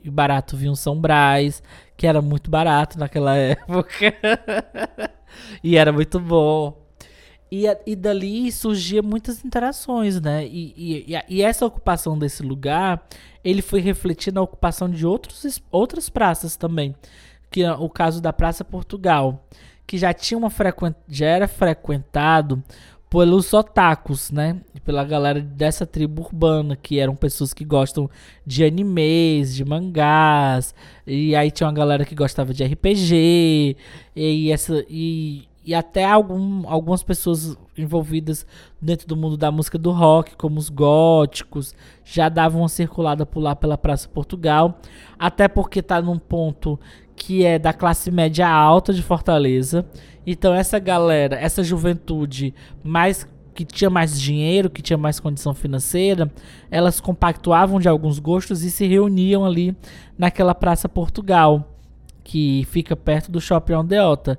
barato 0.06 0.56
vinho 0.56 0.76
São 0.76 1.00
Brás, 1.00 1.64
que 1.98 2.06
era 2.06 2.22
muito 2.22 2.52
barato 2.52 3.00
naquela 3.00 3.34
época. 3.36 4.14
e 5.64 5.76
era 5.76 5.92
muito 5.92 6.20
bom. 6.20 6.85
E, 7.52 7.66
e 7.86 7.96
dali 7.96 8.52
surgia 8.52 9.02
muitas 9.02 9.46
interações, 9.46 10.20
né? 10.20 10.46
E, 10.46 11.06
e, 11.08 11.16
e, 11.30 11.42
essa 11.42 11.66
ocupação 11.66 12.18
desse 12.18 12.42
lugar, 12.42 13.08
ele 13.44 13.62
foi 13.62 13.80
refletir 13.80 14.34
na 14.34 14.42
ocupação 14.42 14.90
de 14.90 15.06
outros, 15.06 15.62
outras 15.72 16.10
praças 16.10 16.56
também. 16.56 16.96
Que 17.52 17.64
é 17.64 17.72
o 17.72 17.88
caso 17.88 18.20
da 18.20 18.34
Praça 18.34 18.66
Portugal, 18.66 19.46
que 19.86 19.98
já 19.98 20.14
tinha 20.14 20.38
uma 20.38 20.50
frequen, 20.50 20.96
já 21.08 21.28
era 21.28 21.48
frequentado 21.48 22.64
pelos 23.10 23.54
otakus, 23.54 24.32
né? 24.32 24.58
Pela 24.84 25.04
galera 25.06 25.40
dessa 25.40 25.86
tribo 25.86 26.24
urbana, 26.24 26.76
que 26.76 27.00
eram 27.00 27.16
pessoas 27.16 27.54
que 27.54 27.64
gostam 27.64 28.10
de 28.46 28.64
animes, 28.66 29.56
de 29.56 29.64
mangás, 29.64 30.76
e 31.08 31.36
aí 31.36 31.50
tinha 31.50 31.68
uma 31.68 31.74
galera 31.74 32.04
que 32.04 32.14
gostava 32.14 32.54
de 32.54 32.64
RPG, 32.64 33.78
e 34.16 34.52
essa 34.52 34.84
e 34.90 35.48
e 35.66 35.74
até 35.74 36.06
algum, 36.06 36.70
algumas 36.70 37.02
pessoas 37.02 37.58
envolvidas 37.76 38.46
dentro 38.80 39.08
do 39.08 39.18
mundo 39.18 39.36
da 39.36 39.52
música 39.52 39.78
do 39.78 39.92
rock, 39.92 40.36
como 40.36 40.60
os 40.60 40.70
góticos, 40.70 41.74
já 42.04 42.30
davam 42.30 42.62
uma 42.62 42.70
circulada 42.70 43.26
por 43.26 43.40
lá 43.40 43.56
pela 43.56 43.78
Praça 43.78 44.08
Portugal, 44.08 44.80
até 45.18 45.48
porque 45.48 45.80
está 45.80 46.00
num 46.02 46.20
ponto 46.20 46.80
que 47.16 47.44
é 47.44 47.58
da 47.58 47.74
classe 47.74 48.12
média 48.12 48.48
alta 48.48 48.94
de 48.94 49.02
Fortaleza. 49.02 49.86
Então 50.28 50.54
essa 50.54 50.78
galera, 50.78 51.36
essa 51.36 51.64
juventude 51.64 52.54
mais 52.84 53.28
que 53.56 53.66
tinha 53.66 53.90
mais 53.90 54.20
dinheiro, 54.20 54.70
que 54.70 54.82
tinha 54.82 54.98
mais 54.98 55.20
condição 55.20 55.54
financeira, 55.54 56.30
elas 56.70 57.00
compactuavam 57.00 57.80
de 57.80 57.88
alguns 57.88 58.20
gostos 58.20 58.64
e 58.64 58.70
se 58.70 58.86
reuniam 58.86 59.46
ali 59.46 59.76
naquela 60.18 60.54
Praça 60.54 60.90
Portugal, 60.90 61.74
que 62.22 62.68
fica 62.70 62.96
perto 62.96 63.32
do 63.32 63.40
Shopping 63.40 63.74
Aldeota. 63.74 64.38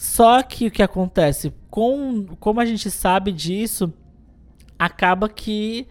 Só 0.00 0.42
que 0.42 0.68
o 0.68 0.70
que 0.70 0.82
acontece, 0.82 1.52
com, 1.68 2.24
como 2.40 2.58
a 2.58 2.64
gente 2.64 2.90
sabe 2.90 3.30
disso, 3.30 3.92
acaba 4.78 5.28
que 5.28 5.86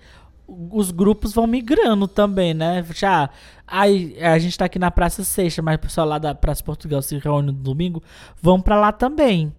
os 0.47 0.89
grupos 0.89 1.31
vão 1.31 1.45
migrando 1.45 2.07
também, 2.07 2.55
né? 2.55 2.83
Já 2.95 3.29
aí 3.67 4.17
a 4.19 4.39
gente 4.39 4.57
tá 4.57 4.65
aqui 4.65 4.79
na 4.79 4.89
Praça 4.89 5.23
Seixta, 5.23 5.61
mas 5.61 5.75
o 5.75 5.79
pessoal 5.79 6.07
lá 6.07 6.17
da 6.17 6.33
Praça 6.33 6.63
Portugal 6.63 7.03
se 7.03 7.19
reúne 7.19 7.51
no 7.51 7.53
domingo, 7.53 8.01
vão 8.41 8.59
para 8.59 8.79
lá 8.79 8.91
também. 8.91 9.53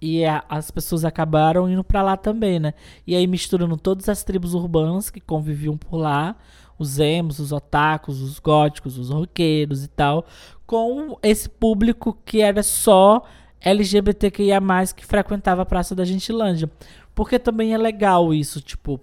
E 0.00 0.24
a, 0.24 0.42
as 0.48 0.68
pessoas 0.68 1.04
acabaram 1.04 1.70
indo 1.70 1.84
para 1.84 2.02
lá 2.02 2.16
também, 2.16 2.58
né? 2.58 2.74
E 3.06 3.14
aí 3.14 3.28
misturando 3.28 3.76
todas 3.76 4.08
as 4.08 4.24
tribos 4.24 4.52
urbanas 4.52 5.10
que 5.10 5.20
conviviam 5.20 5.76
por 5.76 5.96
lá, 5.96 6.34
os 6.76 6.98
emos, 6.98 7.38
os 7.38 7.52
otakus, 7.52 8.20
os 8.20 8.40
góticos, 8.40 8.98
os 8.98 9.10
roqueiros 9.10 9.84
e 9.84 9.88
tal, 9.88 10.26
com 10.66 11.16
esse 11.22 11.48
público 11.48 12.18
que 12.24 12.42
era 12.42 12.64
só 12.64 13.22
LGBTQIA+, 13.64 14.60
que 14.96 15.06
frequentava 15.06 15.62
a 15.62 15.66
Praça 15.66 15.94
da 15.94 16.04
Gentilândia. 16.04 16.70
Porque 17.14 17.38
também 17.38 17.74
é 17.74 17.78
legal 17.78 18.32
isso, 18.32 18.60
tipo, 18.60 19.00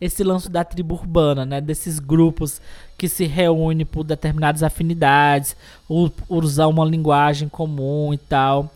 esse 0.00 0.24
lance 0.24 0.50
da 0.50 0.64
tribo 0.64 0.94
urbana, 0.94 1.44
né? 1.44 1.60
Desses 1.60 1.98
grupos 1.98 2.60
que 2.96 3.08
se 3.08 3.26
reúnem 3.26 3.86
por 3.86 4.04
determinadas 4.04 4.62
afinidades, 4.62 5.56
ou 5.88 6.12
usar 6.28 6.66
uma 6.66 6.84
linguagem 6.84 7.48
comum 7.48 8.12
e 8.12 8.18
tal 8.18 8.70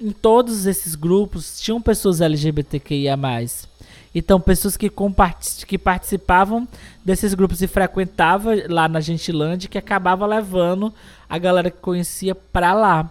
em 0.00 0.10
todos 0.10 0.66
esses 0.66 0.94
grupos 0.94 1.60
tinham 1.60 1.80
pessoas 1.80 2.20
LGBTQIA+. 2.20 3.16
Então, 4.14 4.40
pessoas 4.40 4.76
que, 4.76 4.90
que 5.66 5.78
participavam 5.78 6.68
desses 7.04 7.34
grupos 7.34 7.62
e 7.62 7.66
frequentavam 7.66 8.54
lá 8.68 8.88
na 8.88 9.00
Gentilândia, 9.00 9.68
que 9.68 9.78
acabava 9.78 10.24
levando 10.26 10.92
a 11.28 11.38
galera 11.38 11.70
que 11.70 11.78
conhecia 11.78 12.34
pra 12.34 12.74
lá. 12.74 13.10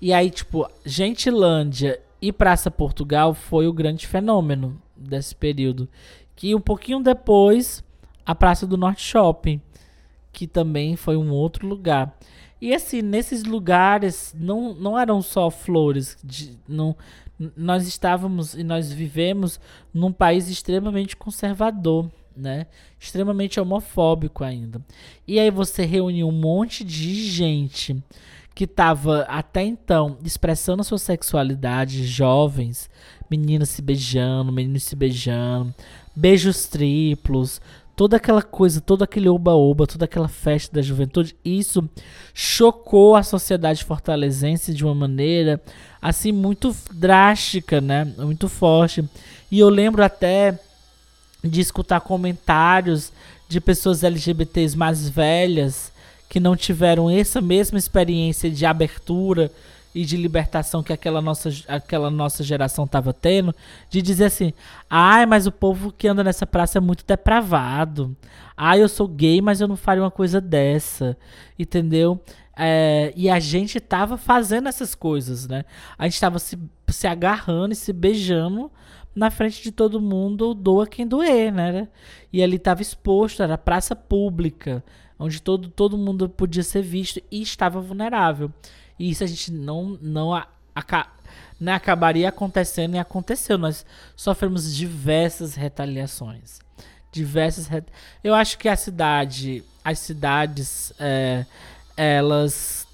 E 0.00 0.12
aí, 0.12 0.30
tipo, 0.30 0.68
Gentilândia 0.84 2.00
e 2.22 2.32
Praça 2.32 2.70
Portugal 2.70 3.34
foi 3.34 3.66
o 3.66 3.72
grande 3.72 4.06
fenômeno 4.06 4.80
desse 4.96 5.34
período. 5.34 5.88
Que 6.34 6.54
um 6.54 6.60
pouquinho 6.60 7.00
depois, 7.00 7.84
a 8.24 8.34
Praça 8.34 8.66
do 8.66 8.76
Norte 8.76 9.02
Shopping, 9.02 9.60
que 10.32 10.46
também 10.46 10.96
foi 10.96 11.16
um 11.16 11.30
outro 11.30 11.66
lugar. 11.66 12.16
E 12.60 12.74
assim, 12.74 13.02
nesses 13.02 13.44
lugares 13.44 14.34
não, 14.38 14.74
não 14.74 14.98
eram 14.98 15.20
só 15.22 15.50
flores. 15.50 16.18
De, 16.22 16.58
não, 16.68 16.96
nós 17.56 17.86
estávamos 17.86 18.54
e 18.54 18.62
nós 18.62 18.92
vivemos 18.92 19.58
num 19.92 20.12
país 20.12 20.48
extremamente 20.48 21.16
conservador, 21.16 22.10
né? 22.36 22.66
Extremamente 22.98 23.58
homofóbico 23.58 24.44
ainda. 24.44 24.80
E 25.26 25.38
aí 25.38 25.50
você 25.50 25.84
reuniu 25.84 26.28
um 26.28 26.32
monte 26.32 26.84
de 26.84 27.26
gente 27.28 28.02
que 28.54 28.64
estava 28.64 29.22
até 29.22 29.62
então 29.62 30.18
expressando 30.24 30.80
a 30.80 30.84
sua 30.84 30.98
sexualidade, 30.98 32.06
jovens, 32.06 32.90
meninas 33.30 33.70
se 33.70 33.80
beijando, 33.80 34.52
meninos 34.52 34.84
se 34.84 34.96
beijando, 34.96 35.74
beijos 36.14 36.66
triplos, 36.66 37.60
toda 37.96 38.16
aquela 38.16 38.42
coisa, 38.42 38.80
todo 38.80 39.04
aquele 39.04 39.28
oba-oba, 39.28 39.86
toda 39.86 40.04
aquela 40.04 40.28
festa 40.28 40.74
da 40.74 40.82
juventude, 40.82 41.36
isso 41.44 41.88
chocou 42.32 43.14
a 43.14 43.22
sociedade 43.22 43.84
fortalezense 43.84 44.72
de 44.74 44.84
uma 44.84 44.94
maneira 44.94 45.60
assim 46.00 46.32
muito 46.32 46.74
drástica, 46.92 47.80
né? 47.80 48.04
Muito 48.16 48.48
forte. 48.48 49.04
E 49.50 49.58
eu 49.58 49.68
lembro 49.68 50.02
até 50.02 50.58
de 51.44 51.60
escutar 51.60 52.00
comentários 52.00 53.12
de 53.48 53.60
pessoas 53.60 54.02
LGBTs 54.02 54.76
mais 54.76 55.08
velhas 55.08 55.92
que 56.30 56.38
não 56.38 56.54
tiveram 56.54 57.10
essa 57.10 57.40
mesma 57.40 57.76
experiência 57.76 58.48
de 58.48 58.64
abertura 58.64 59.50
e 59.92 60.04
de 60.04 60.16
libertação 60.16 60.80
que 60.80 60.92
aquela 60.92 61.20
nossa, 61.20 61.50
aquela 61.66 62.08
nossa 62.08 62.44
geração 62.44 62.84
estava 62.84 63.12
tendo, 63.12 63.52
de 63.90 64.00
dizer 64.00 64.26
assim: 64.26 64.54
ai, 64.88 65.26
mas 65.26 65.48
o 65.48 65.52
povo 65.52 65.92
que 65.92 66.06
anda 66.06 66.22
nessa 66.22 66.46
praça 66.46 66.78
é 66.78 66.80
muito 66.80 67.04
depravado. 67.04 68.16
Ai, 68.56 68.80
eu 68.80 68.88
sou 68.88 69.08
gay, 69.08 69.42
mas 69.42 69.60
eu 69.60 69.66
não 69.66 69.76
faria 69.76 70.04
uma 70.04 70.10
coisa 70.10 70.40
dessa. 70.40 71.16
Entendeu? 71.58 72.20
É, 72.56 73.12
e 73.16 73.28
a 73.28 73.40
gente 73.40 73.80
tava 73.80 74.16
fazendo 74.16 74.68
essas 74.68 74.94
coisas, 74.94 75.48
né? 75.48 75.64
A 75.98 76.06
gente 76.06 76.20
tava 76.20 76.38
se, 76.38 76.56
se 76.88 77.08
agarrando 77.08 77.72
e 77.72 77.76
se 77.76 77.92
beijando 77.92 78.70
na 79.16 79.32
frente 79.32 79.60
de 79.60 79.72
todo 79.72 80.00
mundo, 80.00 80.54
doa 80.54 80.86
quem 80.86 81.08
doer, 81.08 81.52
né? 81.52 81.88
E 82.32 82.40
ali 82.40 82.56
tava 82.56 82.82
exposto, 82.82 83.42
era 83.42 83.58
praça 83.58 83.96
pública, 83.96 84.84
onde 85.20 85.40
todo, 85.40 85.68
todo 85.68 85.98
mundo 85.98 86.28
podia 86.30 86.62
ser 86.62 86.82
visto 86.82 87.22
e 87.30 87.42
estava 87.42 87.78
vulnerável. 87.78 88.50
E 88.98 89.10
isso 89.10 89.22
a 89.22 89.26
gente 89.26 89.52
não, 89.52 89.98
não 90.00 90.34
a, 90.34 90.48
a, 90.74 91.06
né, 91.60 91.74
acabaria 91.74 92.30
acontecendo 92.30 92.94
e 92.94 92.98
aconteceu. 92.98 93.58
Nós 93.58 93.84
sofremos 94.16 94.74
diversas 94.74 95.54
retaliações. 95.54 96.60
Diversas. 97.12 97.66
Ret... 97.66 97.86
Eu 98.24 98.34
acho 98.34 98.56
que 98.56 98.68
a 98.68 98.76
cidade, 98.76 99.62
as 99.84 99.98
cidades, 99.98 100.92
é, 100.98 101.44
elas 101.96 102.86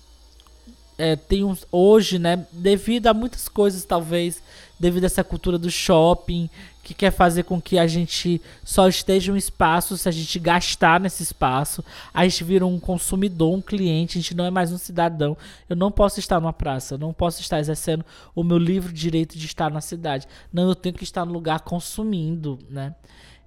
é, 0.99 1.17
têm 1.17 1.45
um, 1.45 1.57
hoje, 1.71 2.19
né, 2.19 2.47
devido 2.53 3.07
a 3.07 3.15
muitas 3.15 3.49
coisas, 3.49 3.85
talvez, 3.85 4.43
devido 4.79 5.05
a 5.05 5.07
essa 5.07 5.25
cultura 5.25 5.59
do 5.59 5.71
shopping, 5.71 6.49
que 6.83 6.95
quer 6.95 7.11
fazer 7.11 7.43
com 7.43 7.61
que 7.61 7.79
a 7.79 7.87
gente 7.87 8.41
só 8.63 8.87
esteja 8.87 9.33
um 9.33 9.37
espaço 9.37 9.99
se 9.99 10.09
a 10.09 10.13
gente 10.13 10.39
gastar 10.39 11.01
nesse 11.01 11.21
espaço. 11.21 11.85
A 12.15 12.23
gente 12.27 12.45
vira 12.45 12.65
um 12.65 12.79
consumidor, 12.79 13.53
um 13.53 13.61
cliente, 13.61 14.19
a 14.19 14.21
gente 14.21 14.37
não 14.37 14.45
é 14.45 14.51
mais 14.51 14.71
um 14.71 14.79
cidadão. 14.79 15.37
Eu 15.69 15.75
não 15.75 15.91
posso 15.91 16.21
estar 16.21 16.41
numa 16.41 16.53
praça, 16.53 16.95
eu 16.95 16.99
não 16.99 17.13
posso 17.13 17.41
estar 17.41 17.59
exercendo 17.59 18.05
o 18.37 18.45
meu 18.45 18.57
livre 18.57 18.93
direito 18.93 19.37
de 19.37 19.47
estar 19.47 19.69
na 19.69 19.81
cidade. 19.81 20.29
Não, 20.53 20.69
eu 20.69 20.77
tenho 20.77 20.95
que 20.95 21.03
estar 21.03 21.25
no 21.25 21.33
lugar 21.33 21.61
consumindo, 21.61 22.57
né? 22.71 22.95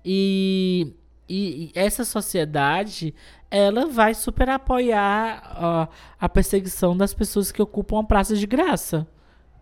E, 0.03 0.93
e, 1.29 1.65
e 1.65 1.71
essa 1.73 2.03
sociedade, 2.03 3.13
ela 3.51 3.88
vai 3.88 4.13
super 4.13 4.49
apoiar 4.49 5.88
uh, 5.89 5.93
a 6.19 6.29
perseguição 6.29 6.95
das 6.95 7.13
pessoas 7.13 7.51
que 7.51 7.62
ocupam 7.62 7.99
a 7.99 8.03
praça 8.03 8.35
de 8.35 8.45
graça. 8.45 9.07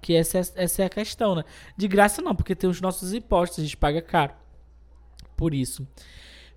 Que 0.01 0.13
essa 0.13 0.37
é, 0.37 0.41
essa 0.55 0.83
é 0.83 0.85
a 0.85 0.89
questão, 0.89 1.35
né? 1.35 1.43
De 1.75 1.87
graça 1.87 2.21
não, 2.21 2.35
porque 2.35 2.55
tem 2.55 2.69
os 2.69 2.81
nossos 2.81 3.13
impostos, 3.13 3.59
a 3.59 3.63
gente 3.63 3.77
paga 3.77 4.01
caro. 4.01 4.33
Por 5.35 5.53
isso. 5.53 5.87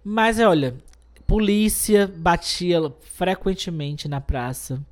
Mas 0.02 0.38
olha, 0.40 0.74
polícia 1.26 2.06
batia 2.06 2.92
frequentemente 3.00 4.08
na 4.08 4.20
praça. 4.20 4.84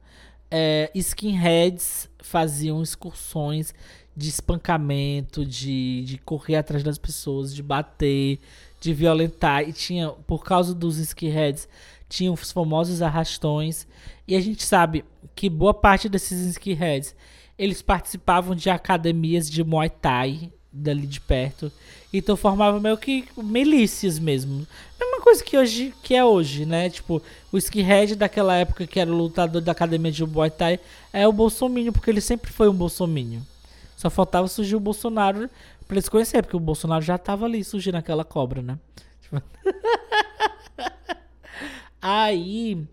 É, 0.51 0.91
skinheads 0.95 2.09
faziam 2.21 2.83
excursões 2.83 3.75
de 4.17 4.29
espancamento, 4.29 5.45
de, 5.45 6.03
de 6.05 6.19
correr 6.19 6.57
atrás 6.57 6.83
das 6.83 6.99
pessoas, 6.99 7.55
de 7.55 7.63
bater, 7.63 8.41
de 8.81 8.93
violentar. 8.93 9.69
E 9.69 9.73
tinha, 9.73 10.11
por 10.11 10.45
causa 10.45 10.75
dos 10.75 10.99
skinheads, 10.99 11.69
tinham 12.09 12.35
os 12.35 12.51
famosos 12.53 13.03
arrastões. 13.03 13.87
E 14.27 14.35
a 14.35 14.41
gente 14.41 14.65
sabe 14.65 15.05
que 15.35 15.49
boa 15.49 15.75
parte 15.75 16.09
desses 16.09 16.47
skinheads 16.47 17.15
eles 17.59 17.83
participavam 17.83 18.55
de 18.55 18.71
academias 18.71 19.51
de 19.51 19.65
Muay 19.65 19.91
Thai 19.91 20.53
dali 20.73 21.07
de 21.07 21.21
perto. 21.21 21.73
Então 22.13 22.37
formava 22.37 22.79
meio 22.79 22.97
que 22.97 23.25
milícias 23.37 24.19
mesmo. 24.19 24.67
Mesma 24.99 25.21
coisa 25.21 25.43
que 25.43 25.59
hoje 25.59 25.93
que 26.03 26.15
é 26.15 26.25
hoje, 26.25 26.65
né? 26.65 26.89
Tipo, 26.89 27.21
o 27.51 27.59
skinhead 27.59 28.15
daquela 28.15 28.55
época 28.55 28.87
que 28.87 29.01
era 29.01 29.11
o 29.11 29.17
lutador 29.17 29.61
da 29.61 29.73
academia 29.73 30.13
de 30.13 30.25
Muay 30.25 30.51
Thai 30.51 30.79
é 31.13 31.27
o 31.27 31.33
Bolsonaro, 31.33 31.93
porque 31.93 32.11
ele 32.11 32.21
sempre 32.21 32.51
foi 32.51 32.69
um 32.69 32.75
Bolsonaro. 32.75 33.43
Só 33.97 34.09
faltava 34.09 34.47
surgir 34.47 34.77
o 34.77 34.81
Bolsonaro 34.81 35.51
pra 35.87 35.97
eles 35.97 36.09
conhecerem, 36.09 36.45
porque 36.45 36.57
o 36.57 36.61
Bolsonaro 36.61 37.03
já 37.03 37.19
tava 37.19 37.47
ali 37.47 37.65
surgindo 37.65 37.97
aquela 37.97 38.25
cobra, 38.25 38.63
né? 38.63 38.79
Tipo... 39.21 39.43
Aí 42.01 42.87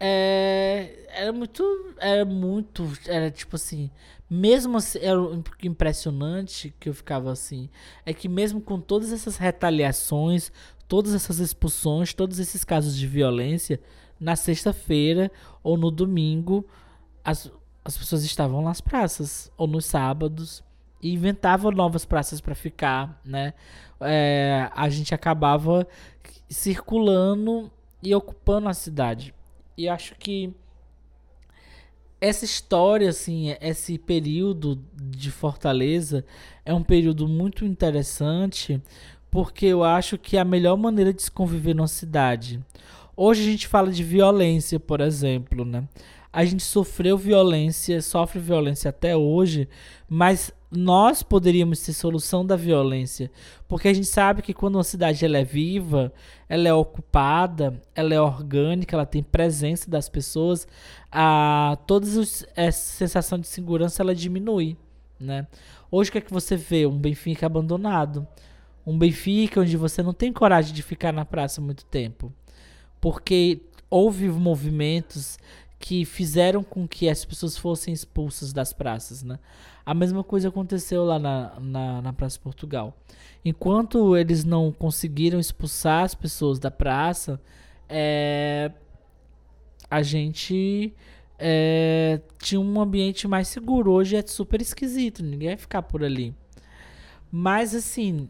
é, 0.00 1.06
era 1.08 1.32
muito. 1.32 1.94
Era 1.98 2.24
muito. 2.24 2.90
Era 3.06 3.30
tipo 3.30 3.56
assim. 3.56 3.90
Mesmo 4.30 4.76
assim, 4.76 4.98
era 5.00 5.18
impressionante 5.62 6.74
que 6.78 6.88
eu 6.88 6.94
ficava 6.94 7.32
assim. 7.32 7.68
É 8.04 8.12
que 8.12 8.28
mesmo 8.28 8.60
com 8.60 8.80
todas 8.80 9.12
essas 9.12 9.36
retaliações, 9.38 10.52
todas 10.86 11.14
essas 11.14 11.38
expulsões, 11.38 12.12
todos 12.12 12.38
esses 12.38 12.62
casos 12.62 12.96
de 12.96 13.06
violência, 13.06 13.80
na 14.20 14.36
sexta-feira 14.36 15.30
ou 15.62 15.78
no 15.78 15.90
domingo, 15.90 16.66
as, 17.24 17.50
as 17.84 17.96
pessoas 17.96 18.22
estavam 18.22 18.62
nas 18.62 18.80
praças. 18.80 19.50
Ou 19.56 19.66
nos 19.66 19.86
sábados, 19.86 20.62
e 21.02 21.12
inventava 21.12 21.70
novas 21.70 22.04
praças 22.04 22.40
para 22.40 22.54
ficar, 22.54 23.20
né? 23.24 23.54
É, 24.00 24.68
a 24.74 24.88
gente 24.88 25.14
acabava 25.14 25.86
circulando 26.48 27.70
e 28.02 28.14
ocupando 28.14 28.68
a 28.68 28.74
cidade. 28.74 29.34
E 29.76 29.88
acho 29.88 30.14
que 30.16 30.52
essa 32.20 32.44
história, 32.44 33.08
assim, 33.08 33.54
esse 33.60 33.96
período 33.96 34.84
de 34.92 35.30
Fortaleza 35.30 36.24
é 36.64 36.74
um 36.74 36.82
período 36.82 37.28
muito 37.28 37.64
interessante, 37.64 38.82
porque 39.30 39.66
eu 39.66 39.84
acho 39.84 40.18
que 40.18 40.36
é 40.36 40.40
a 40.40 40.44
melhor 40.44 40.76
maneira 40.76 41.12
de 41.12 41.22
se 41.22 41.30
conviver 41.30 41.74
numa 41.74 41.86
cidade. 41.86 42.60
Hoje 43.16 43.42
a 43.42 43.44
gente 43.44 43.68
fala 43.68 43.90
de 43.90 44.02
violência, 44.02 44.80
por 44.80 45.00
exemplo, 45.00 45.64
né? 45.64 45.88
A 46.32 46.44
gente 46.44 46.62
sofreu 46.62 47.16
violência, 47.16 48.02
sofre 48.02 48.38
violência 48.38 48.90
até 48.90 49.16
hoje, 49.16 49.68
mas 50.08 50.52
nós 50.70 51.22
poderíamos 51.22 51.78
ser 51.78 51.94
solução 51.94 52.44
da 52.44 52.54
violência, 52.54 53.30
porque 53.66 53.88
a 53.88 53.94
gente 53.94 54.06
sabe 54.06 54.42
que 54.42 54.52
quando 54.52 54.76
uma 54.76 54.84
cidade 54.84 55.24
ela 55.24 55.38
é 55.38 55.44
viva, 55.44 56.12
ela 56.48 56.68
é 56.68 56.72
ocupada, 56.72 57.80
ela 57.94 58.14
é 58.14 58.20
orgânica, 58.20 58.94
ela 58.94 59.06
tem 59.06 59.22
presença 59.22 59.90
das 59.90 60.08
pessoas, 60.08 60.68
a 61.10 61.78
todas 61.86 62.18
as 62.18 62.46
essa 62.54 62.96
sensação 62.96 63.38
de 63.38 63.46
segurança 63.46 64.02
ela 64.02 64.14
diminui, 64.14 64.76
né? 65.18 65.46
Hoje 65.90 66.10
o 66.10 66.12
que 66.12 66.18
é 66.18 66.20
que 66.20 66.32
você 66.32 66.54
vê? 66.54 66.86
Um 66.86 66.98
Benfica 66.98 67.46
abandonado, 67.46 68.26
um 68.86 68.98
Benfica 68.98 69.62
onde 69.62 69.76
você 69.76 70.02
não 70.02 70.12
tem 70.12 70.32
coragem 70.32 70.74
de 70.74 70.82
ficar 70.82 71.12
na 71.12 71.24
praça 71.24 71.62
muito 71.62 71.86
tempo, 71.86 72.30
porque 73.00 73.62
houve 73.88 74.28
movimentos 74.28 75.38
que 75.78 76.04
fizeram 76.04 76.62
com 76.62 76.86
que 76.88 77.08
as 77.08 77.24
pessoas 77.24 77.56
fossem 77.56 77.94
expulsas 77.94 78.52
das 78.52 78.72
praças, 78.72 79.22
né? 79.22 79.38
A 79.86 79.94
mesma 79.94 80.22
coisa 80.22 80.48
aconteceu 80.48 81.04
lá 81.04 81.18
na, 81.18 81.58
na, 81.60 82.02
na 82.02 82.12
Praça 82.12 82.38
Portugal. 82.38 82.96
Enquanto 83.44 84.16
eles 84.16 84.44
não 84.44 84.70
conseguiram 84.70 85.38
expulsar 85.38 86.04
as 86.04 86.14
pessoas 86.14 86.58
da 86.58 86.70
praça, 86.70 87.40
é, 87.88 88.70
a 89.90 90.02
gente 90.02 90.92
é, 91.38 92.20
tinha 92.38 92.60
um 92.60 92.80
ambiente 92.80 93.26
mais 93.26 93.48
seguro. 93.48 93.92
Hoje 93.92 94.16
é 94.16 94.26
super 94.26 94.60
esquisito, 94.60 95.22
ninguém 95.22 95.48
vai 95.48 95.56
ficar 95.56 95.82
por 95.82 96.04
ali. 96.04 96.34
Mas 97.30 97.74
assim, 97.74 98.28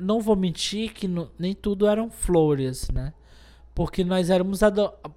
não 0.00 0.20
vou 0.20 0.36
mentir 0.36 0.92
que 0.92 1.08
no, 1.08 1.30
nem 1.38 1.54
tudo 1.54 1.86
eram 1.86 2.10
flores, 2.10 2.88
né? 2.90 3.12
Porque 3.74 4.04
nós 4.04 4.30
éramos. 4.30 4.60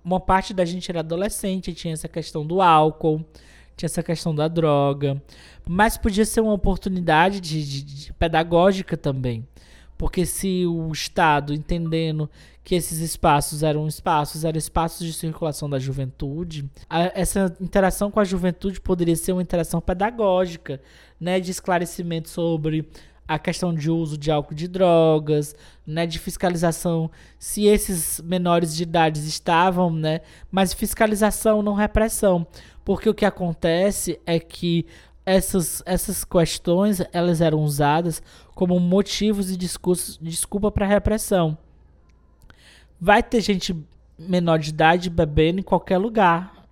Uma 0.03 0.19
parte 0.19 0.53
da 0.53 0.65
gente 0.65 0.89
era 0.89 1.01
adolescente, 1.01 1.73
tinha 1.73 1.93
essa 1.93 2.07
questão 2.07 2.45
do 2.45 2.61
álcool, 2.61 3.23
tinha 3.75 3.87
essa 3.87 4.01
questão 4.01 4.33
da 4.33 4.47
droga. 4.47 5.21
Mas 5.67 5.97
podia 5.97 6.25
ser 6.25 6.41
uma 6.41 6.53
oportunidade 6.53 7.39
de, 7.39 7.63
de, 7.63 7.83
de 7.83 8.13
pedagógica 8.13 8.97
também. 8.97 9.45
Porque 9.97 10.25
se 10.25 10.65
o 10.65 10.91
Estado, 10.91 11.53
entendendo 11.53 12.29
que 12.63 12.75
esses 12.75 12.99
espaços 12.99 13.63
eram 13.63 13.87
espaços, 13.87 14.43
eram 14.43 14.57
espaços 14.57 15.07
de 15.07 15.13
circulação 15.13 15.69
da 15.69 15.79
juventude, 15.79 16.69
a, 16.89 17.11
essa 17.19 17.55
interação 17.61 18.11
com 18.11 18.19
a 18.19 18.23
juventude 18.23 18.79
poderia 18.81 19.15
ser 19.15 19.31
uma 19.31 19.41
interação 19.41 19.81
pedagógica, 19.81 20.81
né, 21.19 21.39
de 21.39 21.49
esclarecimento 21.49 22.29
sobre 22.29 22.87
a 23.27 23.37
questão 23.37 23.73
de 23.73 23.91
uso 23.91 24.17
de 24.17 24.31
álcool 24.31 24.55
de 24.55 24.67
drogas, 24.67 25.53
né, 25.85 26.05
de 26.05 26.17
fiscalização, 26.17 27.11
se 27.37 27.65
esses 27.65 28.21
menores 28.21 28.75
de 28.75 28.83
idade 28.83 29.19
estavam, 29.19 29.91
né, 29.91 30.21
mas 30.49 30.73
fiscalização 30.73 31.61
não 31.61 31.73
repressão, 31.73 32.47
porque 32.85 33.09
o 33.09 33.13
que 33.13 33.25
acontece 33.25 34.19
é 34.25 34.39
que 34.39 34.85
essas, 35.25 35.83
essas 35.85 36.23
questões 36.23 37.01
elas 37.11 37.41
eram 37.41 37.61
usadas 37.61 38.21
como 38.55 38.79
motivos 38.79 39.51
e 39.51 39.57
discursos, 39.57 40.17
desculpa 40.21 40.71
para 40.71 40.87
repressão. 40.87 41.57
Vai 42.99 43.21
ter 43.21 43.41
gente 43.41 43.75
menor 44.17 44.57
de 44.57 44.69
idade 44.69 45.09
bebendo 45.09 45.59
em 45.59 45.63
qualquer 45.63 45.97
lugar, 45.97 46.65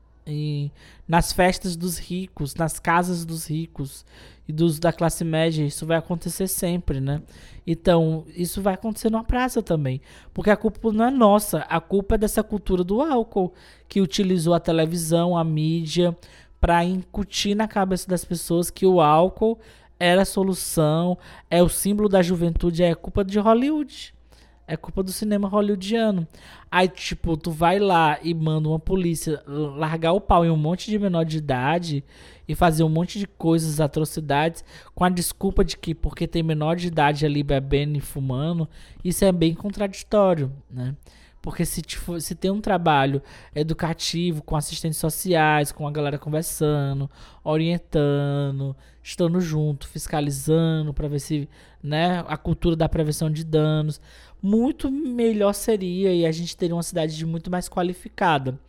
nas 1.08 1.32
festas 1.32 1.76
dos 1.76 2.00
ricos, 2.00 2.56
nas 2.56 2.80
casas 2.80 3.26
dos 3.26 3.48
ricos 3.48 4.04
e 4.48 4.54
dos 4.54 4.80
da 4.80 4.94
classe 4.94 5.24
média, 5.24 5.64
isso 5.64 5.86
vai 5.86 5.98
acontecer 5.98 6.48
sempre, 6.48 7.00
né? 7.00 7.22
Então, 7.66 8.26
isso 8.36 8.62
vai 8.62 8.76
acontecer 8.76 9.10
na 9.10 9.24
praça 9.24 9.62
também, 9.62 10.00
porque 10.34 10.50
a 10.50 10.56
culpa 10.56 10.92
não 10.92 11.06
é 11.06 11.12
nossa, 11.12 11.60
a 11.62 11.80
culpa 11.82 12.16
é 12.16 12.18
dessa 12.18 12.44
cultura 12.44 12.84
do 12.84 13.02
álcool 13.02 13.54
que 13.88 14.02
utilizou 14.02 14.54
a 14.54 14.60
televisão, 14.60 15.38
a 15.38 15.44
mídia 15.44 16.16
para 16.62 16.84
incutir 16.84 17.56
na 17.56 17.68
cabeça 17.68 18.08
das 18.08 18.24
pessoas 18.24 18.70
que 18.70 18.86
o 18.86 19.02
álcool 19.02 19.60
era 20.00 20.24
a 20.24 20.26
solução, 20.26 21.18
é 21.50 21.64
o 21.64 21.70
símbolo 21.70 22.10
da 22.10 22.22
juventude, 22.22 22.84
é 22.84 22.94
culpa 22.94 23.24
de 23.24 23.40
Hollywood. 23.40 24.14
É 24.68 24.76
culpa 24.76 25.04
do 25.04 25.12
cinema 25.12 25.48
hollywoodiano. 25.48 26.28
Aí, 26.72 26.88
tipo, 26.88 27.38
tu 27.38 27.52
vai 27.52 27.78
lá 27.78 28.18
e 28.24 28.34
manda 28.34 28.68
uma 28.68 28.80
polícia 28.80 29.42
largar 29.46 30.14
o 30.14 30.22
pau 30.22 30.44
em 30.44 30.50
um 30.50 30.58
monte 30.58 30.90
de 30.90 30.98
menor 30.98 31.24
de 31.24 31.38
idade 31.38 32.04
e 32.48 32.56
fazer 32.56 32.84
um 32.84 32.90
monte 32.90 33.20
de 33.20 33.28
coisas, 33.28 33.80
atrocidades, 33.80 34.64
com 34.94 35.04
a 35.04 35.10
desculpa 35.10 35.64
de 35.64 35.78
que 35.78 35.94
porque 35.94 36.28
tem 36.28 36.42
menor 36.42 36.76
de 36.76 36.88
idade 36.88 37.26
ali 37.26 37.44
bebendo 37.44 37.98
e 37.98 38.02
fumando, 38.02 38.68
isso 39.04 39.24
é 39.24 39.32
bem 39.32 39.54
contraditório, 39.54 40.52
né? 40.70 40.96
Porque 41.46 41.64
se, 41.64 41.84
tipo, 41.84 42.20
se 42.20 42.34
tem 42.34 42.50
um 42.50 42.60
trabalho 42.60 43.22
educativo 43.54 44.42
com 44.42 44.56
assistentes 44.56 44.98
sociais, 44.98 45.72
com 45.72 45.88
a 45.88 45.92
galera 45.92 46.18
conversando, 46.18 47.08
orientando, 47.44 48.76
estando 49.04 49.40
junto, 49.40 49.88
fiscalizando 49.88 50.92
para 50.92 51.08
ver 51.08 51.20
se 51.20 51.48
né, 51.84 52.26
a 52.28 52.36
cultura 52.36 52.76
da 52.76 52.90
prevenção 52.90 53.30
de 53.30 53.44
danos, 53.44 54.02
muito 54.46 54.92
melhor 54.92 55.54
seria 55.54 56.14
e 56.14 56.24
a 56.24 56.32
gente 56.32 56.56
teria 56.56 56.76
uma 56.76 56.84
cidade 56.84 57.18
de 57.18 57.26
muito 57.26 57.50
mais 57.50 57.68
qualificada. 57.68 58.60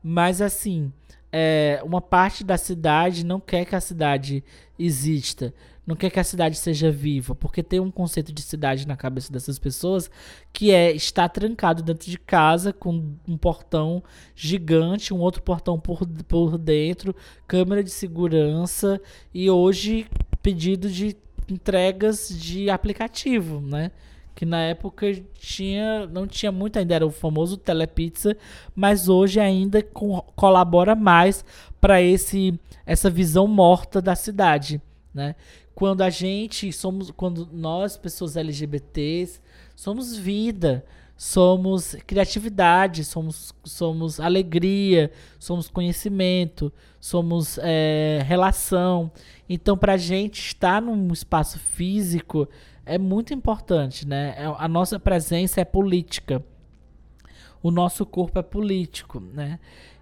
Mas 0.00 0.40
assim, 0.40 0.92
é, 1.32 1.80
uma 1.84 2.00
parte 2.00 2.44
da 2.44 2.56
cidade 2.56 3.26
não 3.26 3.40
quer 3.40 3.64
que 3.64 3.74
a 3.74 3.80
cidade 3.80 4.44
exista, 4.78 5.52
não 5.84 5.96
quer 5.96 6.10
que 6.10 6.20
a 6.20 6.24
cidade 6.24 6.56
seja 6.56 6.88
viva, 6.88 7.34
porque 7.34 7.64
tem 7.64 7.80
um 7.80 7.90
conceito 7.90 8.32
de 8.32 8.42
cidade 8.42 8.86
na 8.86 8.96
cabeça 8.96 9.32
dessas 9.32 9.58
pessoas 9.58 10.08
que 10.52 10.70
é 10.70 10.92
estar 10.92 11.28
trancado 11.28 11.82
dentro 11.82 12.08
de 12.08 12.16
casa 12.16 12.72
com 12.72 13.16
um 13.26 13.36
portão 13.36 14.04
gigante, 14.36 15.12
um 15.12 15.18
outro 15.18 15.42
portão 15.42 15.80
por, 15.80 16.06
por 16.28 16.56
dentro, 16.56 17.12
câmera 17.48 17.82
de 17.82 17.90
segurança 17.90 19.00
e 19.34 19.50
hoje 19.50 20.06
pedido 20.40 20.88
de 20.88 21.16
entregas 21.48 22.28
de 22.28 22.70
aplicativo, 22.70 23.60
né? 23.60 23.90
Que 24.34 24.44
na 24.44 24.60
época 24.60 25.06
tinha 25.34 26.06
não 26.06 26.26
tinha 26.26 26.50
muito 26.50 26.78
ainda 26.78 26.94
era 26.94 27.06
o 27.06 27.10
famoso 27.10 27.56
telepizza, 27.56 28.36
mas 28.74 29.08
hoje 29.08 29.38
ainda 29.40 29.82
co 29.82 30.22
colabora 30.34 30.94
mais 30.94 31.44
para 31.80 32.02
esse 32.02 32.58
essa 32.84 33.08
visão 33.08 33.46
morta 33.46 34.02
da 34.02 34.14
cidade, 34.14 34.80
né? 35.12 35.34
Quando 35.74 36.02
a 36.02 36.10
gente 36.10 36.72
somos 36.72 37.10
quando 37.10 37.48
nós 37.52 37.96
pessoas 37.96 38.36
LGBTs 38.36 39.40
somos 39.76 40.16
vida, 40.16 40.84
somos 41.16 41.96
criatividade, 42.06 43.04
somos, 43.04 43.54
somos 43.64 44.18
alegria, 44.18 45.10
somos 45.38 45.68
conhecimento, 45.68 46.72
somos 47.00 47.58
é, 47.62 48.22
relação. 48.26 49.10
Então, 49.48 49.76
para 49.76 49.94
a 49.94 49.98
gente 49.98 50.40
estar 50.40 50.82
num 50.82 51.12
espaço 51.12 51.58
físico 51.58 52.48
é 52.86 52.98
muito 52.98 53.32
importante, 53.32 54.06
né? 54.06 54.34
É, 54.36 54.44
a 54.44 54.68
nossa 54.68 54.98
presença 54.98 55.60
é 55.60 55.64
política. 55.64 56.42
O 57.62 57.70
nosso 57.70 58.04
corpo 58.04 58.38
é 58.38 58.42
político, 58.42 59.20
né? 59.20 59.58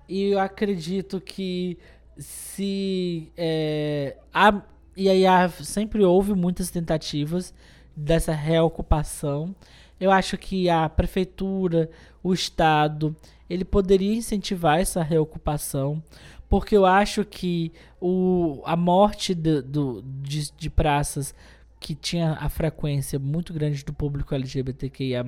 E 0.08 0.30
eu 0.30 0.40
acredito 0.40 1.20
que 1.20 1.78
se 2.18 3.30
é, 3.36 4.16
há, 4.32 4.60
e 4.96 5.08
aí 5.08 5.26
há, 5.26 5.48
sempre 5.48 6.04
houve 6.04 6.34
muitas 6.34 6.70
tentativas 6.70 7.54
dessa 7.96 8.32
reocupação. 8.32 9.54
Eu 9.98 10.10
acho 10.10 10.36
que 10.36 10.68
a 10.68 10.88
prefeitura, 10.88 11.88
o 12.22 12.32
estado, 12.32 13.14
ele 13.48 13.64
poderia 13.64 14.14
incentivar 14.14 14.80
essa 14.80 15.02
reocupação, 15.02 16.02
porque 16.48 16.76
eu 16.76 16.84
acho 16.84 17.24
que 17.24 17.72
o, 18.00 18.60
a 18.64 18.76
morte 18.76 19.34
de, 19.34 19.62
do, 19.62 20.02
de, 20.02 20.50
de 20.52 20.68
praças 20.68 21.34
que 21.82 21.96
tinha 21.96 22.38
a 22.40 22.48
frequência 22.48 23.18
muito 23.18 23.52
grande 23.52 23.84
do 23.84 23.92
público 23.92 24.34
LGBTQIA, 24.34 25.24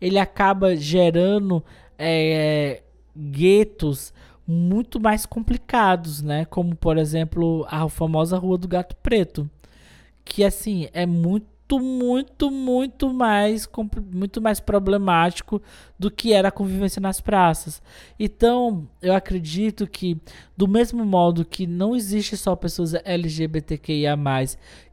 ele 0.00 0.18
acaba 0.18 0.74
gerando 0.74 1.62
é, 1.98 2.82
guetos 3.14 4.12
muito 4.46 4.98
mais 4.98 5.26
complicados, 5.26 6.22
né? 6.22 6.46
Como, 6.46 6.74
por 6.74 6.96
exemplo, 6.96 7.66
a 7.68 7.86
famosa 7.90 8.38
Rua 8.38 8.56
do 8.56 8.66
Gato 8.66 8.96
Preto. 8.96 9.50
Que, 10.24 10.42
assim, 10.42 10.88
é 10.92 11.04
muito 11.04 11.46
muito, 11.80 12.50
muito 12.50 13.12
mais, 13.12 13.68
muito 14.12 14.40
mais 14.40 14.60
problemático 14.60 15.60
do 15.98 16.10
que 16.10 16.32
era 16.32 16.48
a 16.48 16.52
convivência 16.52 17.00
nas 17.00 17.20
praças. 17.20 17.82
Então, 18.18 18.88
eu 19.02 19.12
acredito 19.14 19.86
que, 19.86 20.16
do 20.56 20.68
mesmo 20.68 21.04
modo 21.04 21.44
que 21.44 21.66
não 21.66 21.96
existe 21.96 22.36
só 22.36 22.54
pessoas 22.54 22.94
LGBTQIA, 22.94 24.16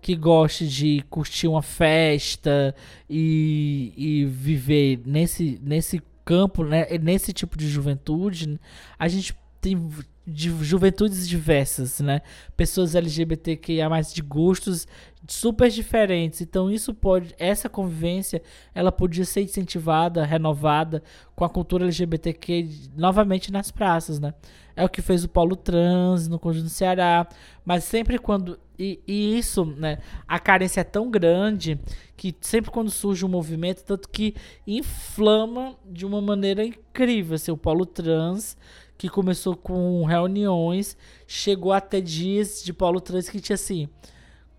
que 0.01 0.15
gostem 0.15 0.67
de 0.67 1.05
curtir 1.09 1.47
uma 1.47 1.61
festa 1.61 2.75
e, 3.09 3.93
e 3.95 4.25
viver 4.25 5.01
nesse, 5.05 5.59
nesse 5.63 6.01
campo, 6.25 6.63
né, 6.63 6.87
nesse 6.99 7.31
tipo 7.31 7.57
de 7.57 7.67
juventude, 7.67 8.59
a 8.97 9.07
gente 9.07 9.35
tem 9.61 9.77
de 10.25 10.49
juventudes 10.63 11.27
diversas, 11.27 11.99
né? 11.99 12.21
Pessoas 12.55 12.95
LGBTQIA+, 12.95 13.89
de 14.13 14.21
gostos 14.21 14.87
super 15.27 15.69
diferentes. 15.69 16.41
Então 16.41 16.71
isso 16.71 16.93
pode, 16.93 17.33
essa 17.37 17.69
convivência, 17.69 18.41
ela 18.73 18.91
podia 18.91 19.25
ser 19.25 19.41
incentivada, 19.41 20.25
renovada 20.25 21.03
com 21.35 21.43
a 21.43 21.49
cultura 21.49 21.83
LGBTQ 21.83 22.69
novamente 22.95 23.51
nas 23.51 23.69
praças, 23.69 24.19
né? 24.19 24.33
É 24.75 24.83
o 24.83 24.89
que 24.89 25.01
fez 25.01 25.23
o 25.23 25.29
Paulo 25.29 25.55
Trans 25.55 26.27
no 26.27 26.39
Conjunto 26.39 26.65
do 26.65 26.69
Ceará, 26.69 27.27
mas 27.63 27.83
sempre 27.83 28.17
quando 28.17 28.57
e, 28.77 28.99
e, 29.07 29.37
isso, 29.37 29.65
né? 29.65 29.99
A 30.27 30.39
carência 30.39 30.81
é 30.81 30.83
tão 30.83 31.11
grande 31.11 31.79
que 32.17 32.35
sempre 32.41 32.71
quando 32.71 32.89
surge 32.89 33.23
um 33.23 33.29
movimento, 33.29 33.83
tanto 33.83 34.09
que 34.09 34.35
inflama 34.65 35.75
de 35.85 36.05
uma 36.05 36.21
maneira 36.21 36.65
incrível. 36.65 37.35
Assim, 37.35 37.51
o 37.51 37.57
Paulo 37.57 37.85
Trans 37.85 38.57
que 38.97 39.09
começou 39.09 39.55
com 39.55 40.03
reuniões, 40.05 40.95
chegou 41.27 41.73
até 41.73 41.99
dias 41.99 42.63
de 42.63 42.71
Paulo 42.71 43.01
Trans 43.01 43.29
que 43.29 43.41
tinha 43.41 43.55
assim 43.55 43.89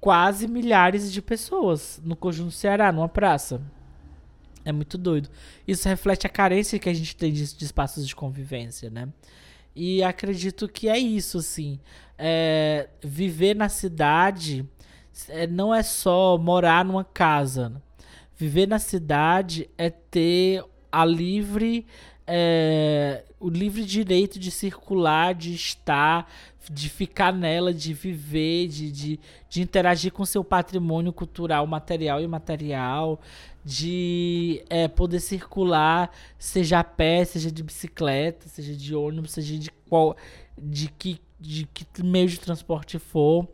quase 0.05 0.47
milhares 0.47 1.11
de 1.11 1.23
pessoas 1.23 1.99
no 2.05 2.15
conjunto 2.15 2.51
Ceará, 2.51 2.93
numa 2.93 3.09
praça. 3.09 3.63
É 4.63 4.71
muito 4.71 4.99
doido. 4.99 5.31
Isso 5.67 5.89
reflete 5.89 6.27
a 6.27 6.31
carência 6.31 6.79
que 6.79 6.91
a 6.91 6.93
gente 6.93 7.17
tem 7.17 7.33
de, 7.33 7.57
de 7.57 7.65
espaços 7.65 8.07
de 8.07 8.15
convivência, 8.15 8.91
né? 8.91 9.09
E 9.75 10.03
acredito 10.03 10.69
que 10.69 10.91
é 10.91 10.99
isso, 10.99 11.39
assim. 11.39 11.81
É, 12.19 12.91
viver 13.03 13.57
na 13.57 13.71
cidade 13.71 14.69
é, 15.29 15.47
não 15.47 15.75
é 15.75 15.83
só 15.83 16.37
morar 16.37 16.85
numa 16.85 17.03
casa. 17.03 17.83
Viver 18.37 18.69
na 18.69 18.79
cidade 18.79 19.71
é 19.79 19.89
ter 19.89 20.63
a 20.93 21.05
livre 21.07 21.87
é, 22.27 23.25
o 23.39 23.49
livre 23.49 23.85
direito 23.85 24.39
de 24.39 24.51
circular, 24.51 25.35
de 25.35 25.55
estar, 25.55 26.31
de 26.71 26.89
ficar 26.89 27.33
nela, 27.33 27.75
de 27.75 27.93
viver, 27.93 28.69
de, 28.69 28.91
de, 28.91 29.21
de 29.49 29.63
interagir 29.63 30.13
com 30.13 30.25
seu 30.25 30.43
patrimônio 30.43 31.13
cultural, 31.13 31.67
material 31.67 32.21
e 32.21 32.25
imaterial, 32.25 33.21
de 33.65 34.65
é, 34.69 34.89
poder 34.89 35.21
circular, 35.21 36.11
seja 36.39 36.81
a 36.81 36.85
pé, 36.85 37.25
seja 37.25 37.51
de 37.51 37.63
bicicleta, 37.63 38.49
seja 38.49 38.75
de 38.75 38.95
ônibus, 38.95 39.33
seja 39.33 39.59
de 39.59 39.71
qual, 39.89 40.17
de 40.57 40.89
que, 40.89 41.21
de 41.39 41.67
que 41.67 42.03
meio 42.03 42.29
de 42.29 42.41
transporte 42.41 42.99
for. 42.99 43.47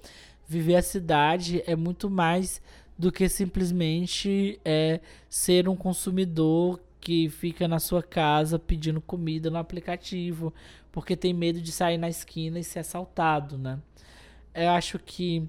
Viver 0.49 0.77
a 0.77 0.83
cidade 0.83 1.63
é 1.67 1.77
muito 1.77 2.11
mais 2.11 2.61
do 2.99 3.11
que 3.11 3.29
simplesmente 3.29 4.61
é, 4.65 5.01
ser 5.29 5.69
um 5.69 5.77
consumidor 5.77 6.79
que 7.01 7.29
fica 7.31 7.67
na 7.67 7.79
sua 7.79 8.03
casa 8.03 8.59
pedindo 8.59 9.01
comida 9.01 9.51
no 9.51 9.59
aplicativo, 9.59 10.53
porque 10.93 11.17
tem 11.17 11.33
medo 11.33 11.61
de 11.61 11.73
sair 11.73 11.97
na 11.97 12.09
esquina 12.09 12.59
e 12.59 12.65
ser 12.65 12.81
assaltado, 12.81 13.57
né? 13.57 13.79
Eu 14.55 14.71
acho 14.71 14.99
que 14.99 15.49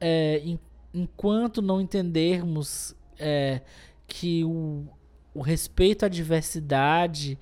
é, 0.00 0.42
em, 0.44 0.58
enquanto 0.92 1.62
não 1.62 1.80
entendermos 1.80 2.94
é, 3.18 3.62
que 4.06 4.44
o, 4.44 4.84
o 5.32 5.40
respeito 5.40 6.04
à 6.04 6.08
diversidade, 6.08 7.38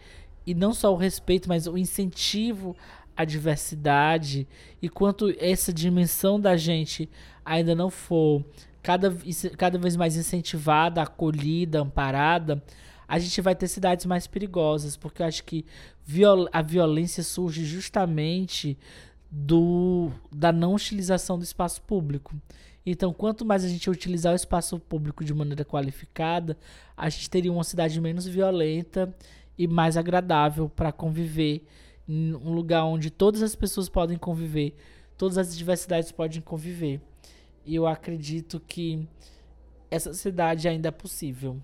e 0.47 0.55
não 0.55 0.73
só 0.73 0.93
o 0.93 0.97
respeito, 0.97 1.49
mas 1.49 1.67
o 1.67 1.77
incentivo 1.77 2.77
à 3.17 3.25
diversidade, 3.25 4.47
e 4.81 4.89
quanto 4.89 5.35
essa 5.39 5.73
dimensão 5.73 6.39
da 6.39 6.57
gente 6.57 7.09
ainda 7.45 7.75
não 7.75 7.91
for 7.91 8.45
cada, 8.83 9.15
cada 9.57 9.79
vez 9.79 9.97
mais 9.97 10.17
incentivada, 10.17 11.03
acolhida, 11.03 11.81
amparada, 11.81 12.63
a 13.11 13.19
gente 13.19 13.41
vai 13.41 13.57
ter 13.57 13.67
cidades 13.67 14.07
mais 14.07 14.29
perigosas, 14.29 14.97
porque 14.97 15.21
eu 15.21 15.27
acho 15.27 15.43
que 15.43 15.67
viol 16.05 16.49
a 16.53 16.63
violência 16.63 17.25
surge 17.25 17.65
justamente 17.65 18.79
do 19.29 20.13
da 20.31 20.53
não 20.53 20.75
utilização 20.75 21.37
do 21.37 21.43
espaço 21.43 21.83
público. 21.83 22.37
Então, 22.87 23.13
quanto 23.13 23.45
mais 23.45 23.65
a 23.65 23.69
gente 23.69 23.91
utilizar 23.91 24.33
o 24.33 24.37
espaço 24.37 24.79
público 24.79 25.25
de 25.25 25.35
maneira 25.35 25.65
qualificada, 25.65 26.57
a 26.97 27.09
gente 27.09 27.29
teria 27.29 27.53
uma 27.53 27.65
cidade 27.65 28.01
menos 28.01 28.29
violenta 28.29 29.13
e 29.59 29.67
mais 29.67 29.97
agradável 29.97 30.69
para 30.69 30.93
conviver, 30.93 31.67
um 32.09 32.53
lugar 32.53 32.85
onde 32.85 33.11
todas 33.11 33.43
as 33.43 33.57
pessoas 33.57 33.89
podem 33.89 34.17
conviver, 34.17 34.77
todas 35.19 35.37
as 35.37 35.59
diversidades 35.59 36.13
podem 36.13 36.41
conviver. 36.41 37.01
E 37.67 37.75
eu 37.75 37.89
acredito 37.89 38.61
que 38.61 39.05
essa 39.91 40.15
cidade 40.15 40.69
ainda 40.69 40.89
é 40.89 40.93
possível. 40.93 41.61